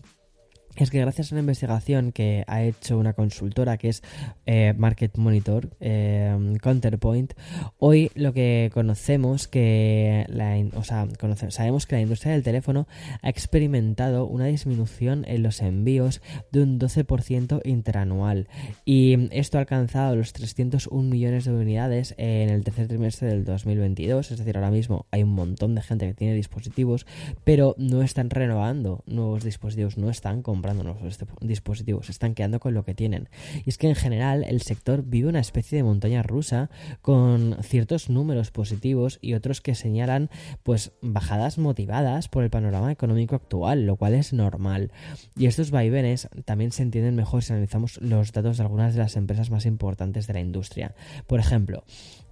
es 0.77 0.91
que 0.91 1.01
gracias 1.01 1.31
a 1.31 1.35
una 1.35 1.41
investigación 1.41 2.13
que 2.13 2.45
ha 2.47 2.63
hecho 2.63 2.97
una 2.97 3.13
consultora 3.13 3.77
que 3.77 3.89
es 3.89 4.03
eh, 4.47 4.73
Market 4.77 5.17
Monitor, 5.19 5.71
eh, 5.81 6.57
Counterpoint, 6.63 7.35
hoy 7.79 8.11
lo 8.15 8.33
que 8.33 8.71
conocemos 8.73 9.49
que 9.49 10.27
o 10.75 10.85
sea, 10.85 11.07
sabemos 11.51 11.87
que 11.87 11.97
la 11.97 12.03
industria 12.03 12.33
del 12.33 12.43
teléfono 12.43 12.87
ha 13.23 13.29
experimentado 13.29 14.27
una 14.27 14.47
disminución 14.47 15.25
en 15.29 15.43
los 15.43 15.61
envíos 15.61 16.23
de 16.51 16.63
un 16.63 16.79
12% 16.79 17.61
interanual. 17.65 18.49
Y 18.85 19.29
esto 19.37 19.59
ha 19.59 19.61
alcanzado 19.61 20.17
los 20.17 20.33
301 20.33 21.09
millones 21.09 21.45
de 21.45 21.53
unidades 21.53 22.15
en 22.17 22.49
el 22.49 22.65
tercer 22.65 22.89
trimestre 22.89 23.29
del 23.29 23.45
2022, 23.45 24.31
es 24.31 24.39
decir, 24.39 24.57
ahora 24.57 24.71
mismo 24.71 25.07
hay 25.11 25.25
un 25.25 25.35
montón 25.35 25.75
de 25.75 25.83
gente 25.83 26.07
que 26.07 26.15
tiene 26.15 26.35
dispositivos, 26.35 27.07
pero 27.45 27.75
no 27.77 28.03
están 28.03 28.31
renovando 28.31 29.03
nuevos 29.07 29.45
dispositivos, 29.45 29.99
no 29.99 30.11
están 30.11 30.43
comprando 30.43 30.70
los 30.79 30.97
dispositivos, 31.41 32.07
se 32.07 32.13
están 32.13 32.35
quedando 32.35 32.61
con 32.61 32.75
lo 32.75 32.85
que 32.85 32.95
tienen. 32.95 33.29
Y 33.65 33.71
es 33.71 33.79
que 33.79 33.89
en 33.89 33.95
general 33.95 34.45
el 34.47 34.63
sector 34.63 35.03
vive 35.05 35.29
una 35.29 35.41
especie 35.41 35.77
de 35.77 35.85
montaña 35.85 36.23
rusa 36.23 36.71
con 37.03 37.57
ciertos 37.63 38.11
números 38.11 38.51
positivos 38.51 39.19
y 39.21 39.35
otros 39.35 39.61
que 39.61 39.75
señalan 39.75 40.31
pues 40.63 40.93
bajadas 41.03 41.59
motivadas 41.59 42.29
por 42.29 42.45
el 42.45 42.51
panorama 42.51 42.93
económico 42.93 43.37
actual, 43.37 43.87
lo 43.87 43.97
cual 43.97 44.15
es 44.15 44.33
normal. 44.33 44.93
Y 45.37 45.47
estos 45.47 45.71
vaivenes 45.71 46.29
también 46.45 46.73
se 46.73 46.83
entienden 46.83 47.17
mejor 47.17 47.43
si 47.43 47.53
analizamos 47.53 48.01
los 48.01 48.33
datos 48.33 48.59
de 48.59 48.63
algunas 48.63 48.95
de 48.95 49.01
las 49.01 49.17
empresas 49.17 49.51
más 49.51 49.67
importantes 49.67 50.27
de 50.27 50.35
la 50.35 50.41
industria. 50.41 50.95
Por 51.27 51.41
ejemplo, 51.41 51.85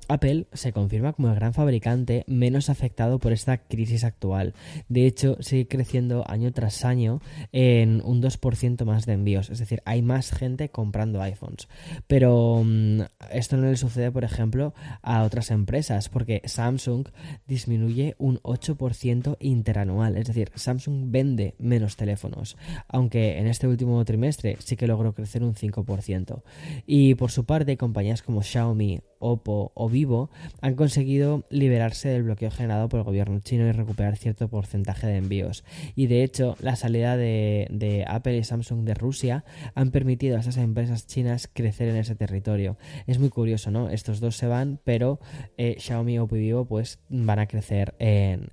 Apple 0.08 0.46
se 0.52 0.72
confirma 0.72 1.12
como 1.12 1.28
el 1.28 1.34
gran 1.34 1.54
fabricante 1.54 2.24
menos 2.26 2.70
afectado 2.70 3.18
por 3.18 3.32
esta 3.32 3.58
crisis 3.58 4.04
actual. 4.04 4.54
De 4.88 5.06
hecho, 5.06 5.36
sigue 5.40 5.68
creciendo 5.68 6.24
año 6.28 6.52
tras 6.52 6.84
año 6.84 7.20
en 7.52 8.02
un 8.04 8.22
2% 8.22 8.84
más 8.84 9.06
de 9.06 9.12
envíos. 9.12 9.50
Es 9.50 9.58
decir, 9.58 9.82
hay 9.84 10.02
más 10.02 10.32
gente 10.32 10.70
comprando 10.70 11.22
iPhones. 11.22 11.68
Pero 12.06 12.62
mm, 12.64 13.02
esto 13.32 13.56
no 13.56 13.70
le 13.70 13.76
sucede, 13.76 14.10
por 14.10 14.24
ejemplo, 14.24 14.74
a 15.02 15.22
otras 15.22 15.50
empresas, 15.50 16.08
porque 16.08 16.42
Samsung 16.44 17.08
disminuye 17.46 18.14
un 18.18 18.38
8% 18.40 19.36
interanual. 19.40 20.16
Es 20.16 20.26
decir, 20.26 20.50
Samsung 20.54 21.10
vende 21.10 21.54
menos 21.58 21.96
teléfonos, 21.96 22.56
aunque 22.88 23.38
en 23.38 23.46
este 23.46 23.68
último 23.68 24.04
trimestre 24.04 24.56
sí 24.60 24.76
que 24.76 24.86
logró 24.86 25.14
crecer 25.14 25.42
un 25.42 25.54
5%. 25.54 26.42
Y 26.86 27.14
por 27.14 27.30
su 27.30 27.44
parte, 27.44 27.76
compañías 27.76 28.22
como 28.22 28.42
Xiaomi, 28.42 29.00
Oppo 29.18 29.72
o 29.75 29.88
Vivo 29.88 30.30
han 30.60 30.75
conseguido 30.75 31.44
liberarse 31.50 32.08
del 32.08 32.25
bloqueo 32.25 32.50
generado 32.50 32.88
por 32.88 33.00
el 33.00 33.04
gobierno 33.04 33.40
chino 33.40 33.66
y 33.66 33.72
recuperar 33.72 34.16
cierto 34.16 34.48
porcentaje 34.48 35.06
de 35.06 35.16
envíos. 35.16 35.64
Y 35.94 36.06
de 36.06 36.22
hecho, 36.22 36.56
la 36.60 36.76
salida 36.76 37.16
de, 37.16 38.04
Apple 38.06 38.37
y 38.37 38.44
Samsung 38.44 38.84
de 38.84 38.94
Rusia 38.94 39.44
han 39.75 39.90
permitido 39.90 40.37
a 40.37 40.40
esas 40.40 40.56
empresas 40.56 41.06
chinas 41.06 41.48
crecer 41.52 41.88
en 41.88 41.96
ese 41.96 42.14
territorio. 42.14 42.76
Es 43.06 43.18
muy 43.18 43.30
curioso, 43.30 43.70
¿no? 43.70 43.90
Estos 43.90 44.20
dos 44.20 44.37
se 44.37 44.46
van, 44.46 44.80
pero 44.84 45.20
eh, 45.56 45.76
Xiaomi, 45.78 46.18
Oppo 46.18 46.37
y 46.37 46.40
Vivo 46.40 46.64
pues 46.64 46.98
van 47.08 47.38
a 47.38 47.46
crecer 47.46 47.94
en, 47.98 48.48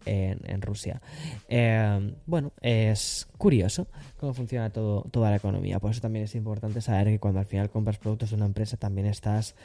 Rusia. 0.61 1.01
Eh, 1.49 2.13
bueno, 2.25 2.53
es 2.61 3.27
curioso 3.37 3.87
cómo 4.17 4.33
funciona 4.33 4.69
todo, 4.69 5.03
toda 5.11 5.29
la 5.29 5.37
economía. 5.37 5.79
Por 5.79 5.91
eso 5.91 6.01
también 6.01 6.25
es 6.25 6.35
importante 6.35 6.81
saber 6.81 7.07
que 7.07 7.19
cuando 7.19 7.39
al 7.39 7.45
final 7.45 7.69
compras 7.69 7.97
productos 7.97 8.29
de 8.29 8.35
una 8.35 8.45
empresa 8.45 8.77
también 8.77 9.07
estás, 9.07 9.55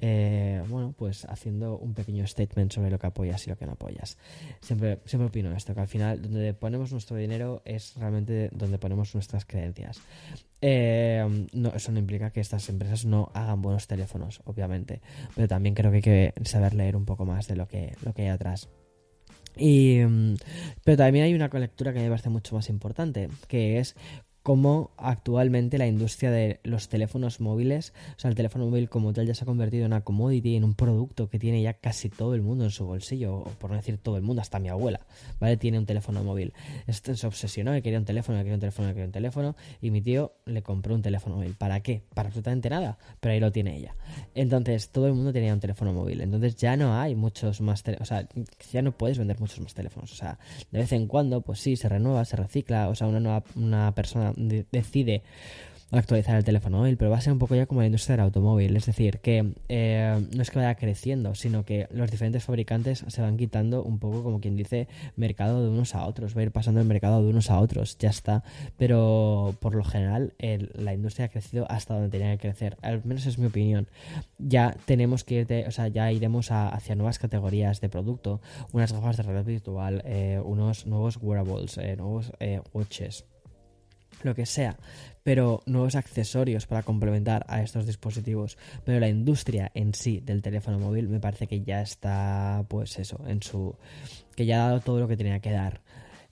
eh, 0.00 0.49
bueno, 0.68 0.94
pues 0.96 1.24
haciendo 1.26 1.78
un 1.78 1.94
pequeño 1.94 2.26
statement 2.26 2.72
sobre 2.72 2.90
lo 2.90 2.98
que 2.98 3.06
apoyas 3.06 3.46
y 3.46 3.50
lo 3.50 3.56
que 3.56 3.66
no 3.66 3.72
apoyas. 3.72 4.18
Siempre, 4.60 5.00
siempre 5.04 5.28
opino 5.28 5.52
esto, 5.52 5.74
que 5.74 5.80
al 5.80 5.88
final 5.88 6.20
donde 6.22 6.54
ponemos 6.54 6.92
nuestro 6.92 7.16
dinero 7.16 7.62
es 7.64 7.94
realmente 7.96 8.50
donde 8.52 8.78
ponemos 8.78 9.14
nuestras 9.14 9.44
creencias. 9.44 10.00
Eh, 10.62 11.46
no, 11.52 11.70
eso 11.70 11.92
no 11.92 11.98
implica 11.98 12.30
que 12.30 12.40
estas 12.40 12.68
empresas 12.68 13.04
no 13.04 13.30
hagan 13.34 13.62
buenos 13.62 13.86
teléfonos, 13.86 14.40
obviamente, 14.44 15.00
pero 15.34 15.48
también 15.48 15.74
creo 15.74 15.90
que 15.90 15.96
hay 15.96 16.02
que 16.02 16.34
saber 16.44 16.74
leer 16.74 16.96
un 16.96 17.04
poco 17.04 17.24
más 17.24 17.48
de 17.48 17.56
lo 17.56 17.66
que, 17.66 17.94
lo 18.02 18.12
que 18.12 18.22
hay 18.22 18.28
atrás. 18.28 18.68
Y, 19.56 19.98
mm, 19.98 20.36
pero 20.84 20.96
también 20.96 21.24
hay 21.24 21.34
una 21.34 21.48
lectura 21.48 21.92
que 21.92 22.00
me 22.00 22.08
parece 22.08 22.30
mucho 22.30 22.54
más 22.54 22.68
importante, 22.68 23.28
que 23.48 23.78
es 23.78 23.96
cómo 24.42 24.90
actualmente 24.96 25.78
la 25.78 25.86
industria 25.86 26.30
de 26.30 26.60
los 26.64 26.88
teléfonos 26.88 27.40
móviles, 27.40 27.92
o 28.16 28.20
sea, 28.20 28.30
el 28.30 28.36
teléfono 28.36 28.66
móvil 28.66 28.88
como 28.88 29.12
tal 29.12 29.26
ya 29.26 29.34
se 29.34 29.44
ha 29.44 29.46
convertido 29.46 29.84
en 29.84 29.92
una 29.92 30.02
commodity, 30.02 30.56
en 30.56 30.64
un 30.64 30.74
producto 30.74 31.28
que 31.28 31.38
tiene 31.38 31.62
ya 31.62 31.74
casi 31.74 32.08
todo 32.08 32.34
el 32.34 32.42
mundo 32.42 32.64
en 32.64 32.70
su 32.70 32.86
bolsillo, 32.86 33.36
o 33.36 33.44
por 33.58 33.70
no 33.70 33.76
decir 33.76 33.98
todo 33.98 34.16
el 34.16 34.22
mundo, 34.22 34.40
hasta 34.42 34.58
mi 34.58 34.68
abuela, 34.68 35.00
¿vale? 35.40 35.56
Tiene 35.56 35.78
un 35.78 35.86
teléfono 35.86 36.24
móvil. 36.24 36.52
Este 36.86 37.14
se 37.16 37.26
obsesionó, 37.26 37.72
que 37.72 37.82
quería 37.82 37.98
un 37.98 38.04
teléfono, 38.04 38.38
que 38.38 38.44
quería 38.44 38.54
un 38.54 38.60
teléfono, 38.60 38.88
que 38.88 38.94
quería 38.94 39.06
un 39.06 39.12
teléfono, 39.12 39.56
y 39.80 39.90
mi 39.90 40.00
tío 40.00 40.32
le 40.46 40.62
compró 40.62 40.94
un 40.94 41.02
teléfono 41.02 41.36
móvil. 41.36 41.54
¿Para 41.54 41.80
qué? 41.80 42.02
Para 42.14 42.28
absolutamente 42.28 42.70
nada, 42.70 42.98
pero 43.20 43.34
ahí 43.34 43.40
lo 43.40 43.52
tiene 43.52 43.76
ella. 43.76 43.94
Entonces, 44.34 44.90
todo 44.90 45.06
el 45.06 45.14
mundo 45.14 45.32
tenía 45.32 45.52
un 45.52 45.60
teléfono 45.60 45.92
móvil. 45.92 46.20
Entonces, 46.20 46.56
ya 46.56 46.76
no 46.76 46.98
hay 46.98 47.14
muchos 47.14 47.60
más 47.60 47.84
o 48.00 48.04
sea, 48.04 48.26
ya 48.72 48.82
no 48.82 48.92
puedes 48.92 49.18
vender 49.18 49.38
muchos 49.40 49.60
más 49.60 49.74
teléfonos. 49.74 50.12
O 50.12 50.16
sea, 50.16 50.38
de 50.70 50.78
vez 50.78 50.92
en 50.92 51.06
cuando, 51.06 51.40
pues 51.42 51.60
sí, 51.60 51.76
se 51.76 51.88
renueva, 51.88 52.24
se 52.24 52.36
recicla, 52.36 52.88
o 52.88 52.94
sea, 52.94 53.06
una 53.06 53.20
nueva 53.20 53.42
una 53.56 53.94
persona 53.94 54.29
decide 54.36 55.22
actualizar 55.98 56.36
el 56.36 56.44
teléfono 56.44 56.78
móvil, 56.78 56.96
pero 56.96 57.10
va 57.10 57.18
a 57.18 57.20
ser 57.20 57.32
un 57.32 57.38
poco 57.38 57.54
ya 57.54 57.66
como 57.66 57.80
la 57.80 57.86
industria 57.86 58.16
del 58.16 58.24
automóvil, 58.24 58.76
es 58.76 58.86
decir, 58.86 59.18
que 59.18 59.54
eh, 59.68 60.24
no 60.34 60.42
es 60.42 60.50
que 60.50 60.58
vaya 60.58 60.74
creciendo, 60.76 61.34
sino 61.34 61.64
que 61.64 61.88
los 61.90 62.10
diferentes 62.10 62.44
fabricantes 62.44 63.04
se 63.06 63.22
van 63.22 63.36
quitando 63.36 63.82
un 63.82 63.98
poco, 63.98 64.22
como 64.22 64.40
quien 64.40 64.56
dice, 64.56 64.88
mercado 65.16 65.62
de 65.62 65.68
unos 65.68 65.94
a 65.94 66.06
otros, 66.06 66.36
va 66.36 66.40
a 66.40 66.44
ir 66.44 66.52
pasando 66.52 66.80
el 66.80 66.86
mercado 66.86 67.22
de 67.22 67.30
unos 67.30 67.50
a 67.50 67.58
otros, 67.58 67.98
ya 67.98 68.10
está, 68.10 68.44
pero 68.76 69.56
por 69.60 69.74
lo 69.74 69.84
general 69.84 70.34
la 70.38 70.94
industria 70.94 71.26
ha 71.26 71.28
crecido 71.28 71.66
hasta 71.70 71.94
donde 71.94 72.10
tenía 72.10 72.36
que 72.36 72.48
crecer, 72.48 72.76
al 72.82 73.04
menos 73.04 73.26
es 73.26 73.38
mi 73.38 73.46
opinión. 73.46 73.88
Ya 74.38 74.76
tenemos 74.84 75.24
que 75.24 75.40
ir, 75.40 75.66
o 75.66 75.70
sea, 75.70 75.88
ya 75.88 76.12
iremos 76.12 76.50
hacia 76.52 76.94
nuevas 76.94 77.18
categorías 77.18 77.80
de 77.80 77.88
producto, 77.88 78.40
unas 78.72 78.92
gafas 78.92 79.16
de 79.16 79.22
realidad 79.24 79.44
virtual, 79.44 80.02
eh, 80.04 80.40
unos 80.44 80.86
nuevos 80.86 81.18
wearables, 81.20 81.78
eh, 81.78 81.96
nuevos 81.96 82.32
watches 82.72 83.24
lo 84.24 84.34
que 84.34 84.46
sea, 84.46 84.76
pero 85.22 85.62
nuevos 85.66 85.94
accesorios 85.94 86.66
para 86.66 86.82
complementar 86.82 87.44
a 87.48 87.62
estos 87.62 87.86
dispositivos. 87.86 88.58
Pero 88.84 89.00
la 89.00 89.08
industria 89.08 89.70
en 89.74 89.94
sí 89.94 90.20
del 90.20 90.42
teléfono 90.42 90.78
móvil 90.78 91.08
me 91.08 91.20
parece 91.20 91.46
que 91.46 91.62
ya 91.62 91.82
está, 91.82 92.64
pues 92.68 92.98
eso, 92.98 93.20
en 93.26 93.42
su. 93.42 93.76
que 94.36 94.46
ya 94.46 94.64
ha 94.64 94.68
dado 94.68 94.80
todo 94.80 95.00
lo 95.00 95.08
que 95.08 95.16
tenía 95.16 95.40
que 95.40 95.52
dar. 95.52 95.80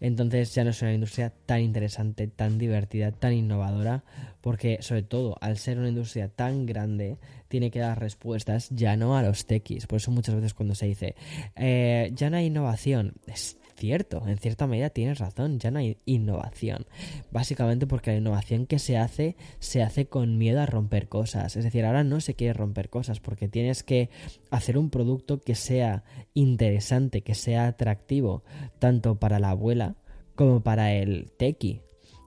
Entonces 0.01 0.55
ya 0.55 0.65
no 0.65 0.71
es 0.71 0.81
una 0.83 0.93
industria 0.93 1.33
tan 1.47 1.61
interesante, 1.61 2.29
tan 2.29 2.57
divertida, 2.59 3.11
tan 3.11 3.33
innovadora, 3.33 4.05
porque 4.41 4.79
sobre 4.81 5.03
todo 5.03 5.37
al 5.41 5.59
ser 5.59 5.79
una 5.79 5.89
industria 5.89 6.29
tan 6.29 6.67
grande, 6.67 7.19
tiene 7.49 7.71
que 7.71 7.81
dar 7.81 7.99
respuestas 7.99 8.69
ya 8.71 8.97
no 8.97 9.17
a 9.17 9.23
los 9.23 9.47
techis. 9.47 9.87
Por 9.87 9.97
eso 9.97 10.11
muchas 10.11 10.37
veces 10.37 10.55
cuando 10.55 10.75
se 10.75 10.87
dice, 10.87 11.17
eh, 11.57 12.13
ya 12.15 12.31
no 12.31 12.37
hay 12.37 12.47
innovación, 12.47 13.15
cierto, 13.79 14.23
en 14.27 14.39
cierta 14.39 14.67
medida 14.67 14.91
tienes 14.91 15.19
razón, 15.19 15.59
ya 15.59 15.71
no 15.71 15.79
hay 15.79 15.97
innovación. 16.05 16.87
Básicamente 17.31 17.87
porque 17.87 18.11
la 18.11 18.19
innovación 18.19 18.67
que 18.67 18.79
se 18.79 18.99
hace 18.99 19.37
se 19.61 19.83
hace 19.83 20.07
con 20.07 20.37
miedo 20.37 20.61
a 20.61 20.67
romper 20.67 21.09
cosas. 21.09 21.57
Es 21.57 21.65
decir, 21.65 21.85
ahora 21.85 22.05
no 22.05 22.21
se 22.21 22.35
quiere 22.35 22.53
romper 22.53 22.91
cosas 22.91 23.21
porque 23.21 23.49
tienes 23.49 23.83
que 23.83 24.11
hacer 24.51 24.77
un 24.77 24.91
producto 24.91 25.41
que 25.41 25.55
sea 25.55 26.05
interesante, 26.35 27.23
que 27.23 27.35
sea 27.35 27.69
atractivo, 27.69 28.43
tanto 28.79 29.19
para 29.19 29.39
la 29.39 29.51
abuela 29.51 29.97
como 30.35 30.61
para 30.61 30.93
el 30.93 31.31
tequi. 31.37 31.81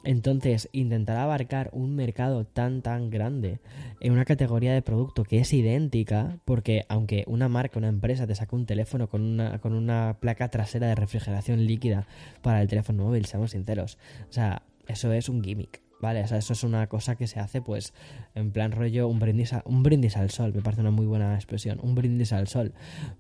Entonces, 0.04 0.70
intentar 0.72 1.18
abarcar 1.18 1.70
un 1.74 1.96
mercado 1.96 2.46
tan 2.46 2.82
tan 2.82 3.10
grande 3.10 3.60
en 4.00 4.14
una 4.14 4.26
categoría 4.26 4.74
de 4.74 4.82
producto 4.82 5.24
que 5.24 5.40
es 5.40 5.54
idéntica, 5.54 6.40
porque 6.46 6.86
aunque 6.90 7.24
una 7.28 7.50
marca, 7.50 7.78
una 7.78 7.88
empresa 7.88 8.26
te 8.26 8.36
saca 8.36 8.56
un 8.56 8.66
teléfono 8.66 9.10
con 9.10 9.22
una, 9.22 9.60
con 9.60 9.74
una 9.74 10.18
placa 10.20 10.50
trasera 10.50 10.88
de 10.88 10.96
refrigeración 10.96 11.66
líquida 11.66 12.08
para 12.42 12.62
el 12.62 12.68
teléfono 12.68 13.04
móvil, 13.04 13.26
seamos 13.26 13.52
sinceros, 13.52 13.98
o 14.30 14.34
sea, 14.34 14.64
eso 14.88 15.14
es 15.14 15.30
un 15.30 15.44
gimmick. 15.44 15.82
¿Vale? 16.02 16.24
O 16.24 16.28
sea, 16.28 16.40
eso 16.40 16.54
es 16.54 16.64
una 16.64 16.88
cosa 16.88 17.16
que 17.16 17.28
se 17.28 17.40
hace, 17.40 17.62
pues, 17.62 17.94
en 18.34 18.52
plan 18.52 18.72
rollo, 18.72 19.08
un 19.08 19.20
brindis, 19.20 19.54
un 19.66 19.84
brindis 19.84 20.18
al 20.18 20.32
sol. 20.32 20.52
Me 20.52 20.64
parece 20.64 20.82
una 20.82 20.90
muy 20.90 21.06
buena 21.06 21.36
expresión. 21.36 21.80
Un 21.84 21.94
brindis 21.94 22.34
al 22.34 22.48
sol. 22.48 22.74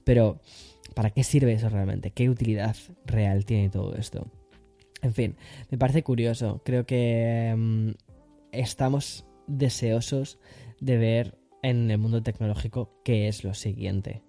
Pero, 0.03 0.41
¿para 0.95 1.11
qué 1.11 1.23
sirve 1.23 1.53
eso 1.53 1.69
realmente? 1.69 2.09
¿Qué 2.09 2.27
utilidad 2.27 2.75
real 3.05 3.45
tiene 3.45 3.69
todo 3.69 3.93
esto? 3.93 4.31
En 5.01 5.13
fin, 5.13 5.35
me 5.69 5.77
parece 5.77 6.03
curioso. 6.03 6.61
Creo 6.63 6.85
que 6.85 7.53
mm, 7.57 7.89
estamos 8.51 9.25
deseosos 9.47 10.39
de 10.79 10.97
ver 10.97 11.37
en 11.63 11.89
el 11.91 11.97
mundo 11.97 12.23
tecnológico 12.23 12.91
qué 13.03 13.27
es 13.27 13.43
lo 13.43 13.53
siguiente. 13.53 14.23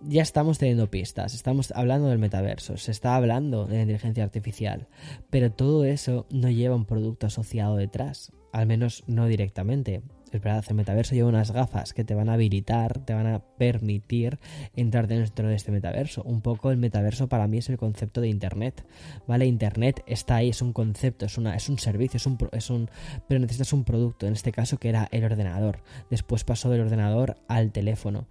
Ya 0.00 0.22
estamos 0.22 0.58
teniendo 0.58 0.90
pistas, 0.90 1.34
estamos 1.34 1.72
hablando 1.72 2.08
del 2.08 2.20
metaverso, 2.20 2.76
se 2.76 2.92
está 2.92 3.16
hablando 3.16 3.66
de 3.66 3.76
la 3.76 3.82
inteligencia 3.82 4.22
artificial, 4.22 4.86
pero 5.28 5.50
todo 5.50 5.84
eso 5.84 6.26
no 6.30 6.50
lleva 6.50 6.76
un 6.76 6.84
producto 6.84 7.26
asociado 7.26 7.74
detrás, 7.74 8.32
al 8.52 8.66
menos 8.66 9.02
no 9.08 9.26
directamente. 9.26 10.02
Es 10.32 10.42
verdad, 10.42 10.64
el 10.68 10.74
metaverso 10.74 11.14
lleva 11.14 11.28
unas 11.28 11.50
gafas 11.50 11.94
que 11.94 12.04
te 12.04 12.14
van 12.14 12.28
a 12.28 12.34
habilitar, 12.34 12.98
te 13.04 13.14
van 13.14 13.26
a 13.26 13.38
permitir 13.38 14.38
entrar 14.76 15.06
dentro 15.06 15.48
de 15.48 15.54
este 15.54 15.72
metaverso. 15.72 16.22
Un 16.22 16.42
poco 16.42 16.70
el 16.70 16.76
metaverso 16.76 17.28
para 17.28 17.46
mí 17.46 17.58
es 17.58 17.68
el 17.70 17.78
concepto 17.78 18.20
de 18.20 18.28
Internet, 18.28 18.84
¿vale? 19.26 19.46
Internet 19.46 20.02
está 20.06 20.36
ahí, 20.36 20.50
es 20.50 20.60
un 20.60 20.72
concepto, 20.72 21.26
es, 21.26 21.38
una, 21.38 21.56
es 21.56 21.68
un 21.68 21.78
servicio, 21.78 22.18
es 22.18 22.26
un, 22.26 22.38
es 22.52 22.70
un, 22.70 22.90
pero 23.26 23.40
necesitas 23.40 23.72
un 23.72 23.84
producto, 23.84 24.26
en 24.26 24.34
este 24.34 24.52
caso 24.52 24.78
que 24.78 24.90
era 24.90 25.08
el 25.12 25.24
ordenador. 25.24 25.82
Después 26.10 26.44
pasó 26.44 26.68
del 26.68 26.82
ordenador 26.82 27.36
al 27.48 27.72
teléfono 27.72 28.26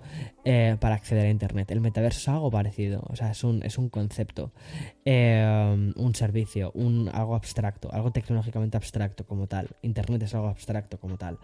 eh, 0.46 0.78
para 0.80 0.96
acceder 0.96 1.26
a 1.26 1.30
Internet. 1.30 1.72
El 1.72 1.82
metaverso 1.82 2.20
es 2.20 2.28
algo 2.28 2.52
parecido, 2.52 3.04
o 3.08 3.16
sea, 3.16 3.32
es 3.32 3.44
un, 3.44 3.64
es 3.64 3.78
un 3.78 3.90
concepto, 3.90 4.52
eh, 5.04 5.94
un 5.96 6.16
servicio, 6.16 6.72
un, 6.76 7.10
algo 7.12 7.36
abstracto, 7.36 7.92
algo 7.92 8.12
tecnológicamente 8.12 8.78
abstracto 8.78 9.26
como 9.26 9.48
tal. 9.48 9.70
Internet 9.82 10.24
es 10.24 10.36
algo 10.36 10.48
abstracto 10.48 11.00
como 11.00 11.18
tal. 11.18 11.40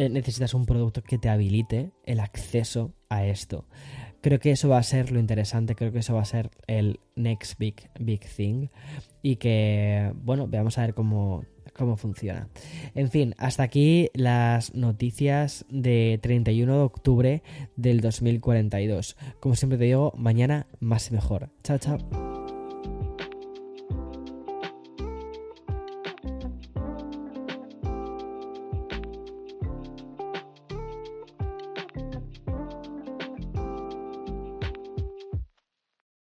Eh, 0.00 0.08
necesitas 0.08 0.54
un 0.54 0.64
producto 0.64 1.02
que 1.02 1.18
te 1.18 1.28
habilite 1.28 1.90
el 2.06 2.20
acceso 2.20 2.94
a 3.10 3.26
esto. 3.26 3.66
Creo 4.22 4.38
que 4.38 4.50
eso 4.50 4.70
va 4.70 4.78
a 4.78 4.82
ser 4.82 5.12
lo 5.12 5.20
interesante, 5.20 5.74
creo 5.74 5.92
que 5.92 5.98
eso 5.98 6.14
va 6.14 6.22
a 6.22 6.24
ser 6.24 6.50
el 6.66 7.00
next 7.16 7.58
big, 7.58 7.90
big 7.98 8.20
thing 8.20 8.68
y 9.20 9.36
que, 9.36 10.10
bueno, 10.22 10.48
veamos 10.48 10.78
a 10.78 10.82
ver 10.86 10.94
cómo, 10.94 11.44
cómo 11.74 11.98
funciona. 11.98 12.48
En 12.94 13.10
fin, 13.10 13.34
hasta 13.36 13.62
aquí 13.62 14.08
las 14.14 14.74
noticias 14.74 15.66
de 15.68 16.18
31 16.22 16.72
de 16.72 16.82
octubre 16.82 17.42
del 17.76 18.00
2042. 18.00 19.18
Como 19.38 19.54
siempre 19.54 19.76
te 19.76 19.84
digo, 19.84 20.14
mañana 20.16 20.66
más 20.78 21.10
y 21.10 21.12
mejor. 21.12 21.50
Chao, 21.62 21.76
chao. 21.76 22.29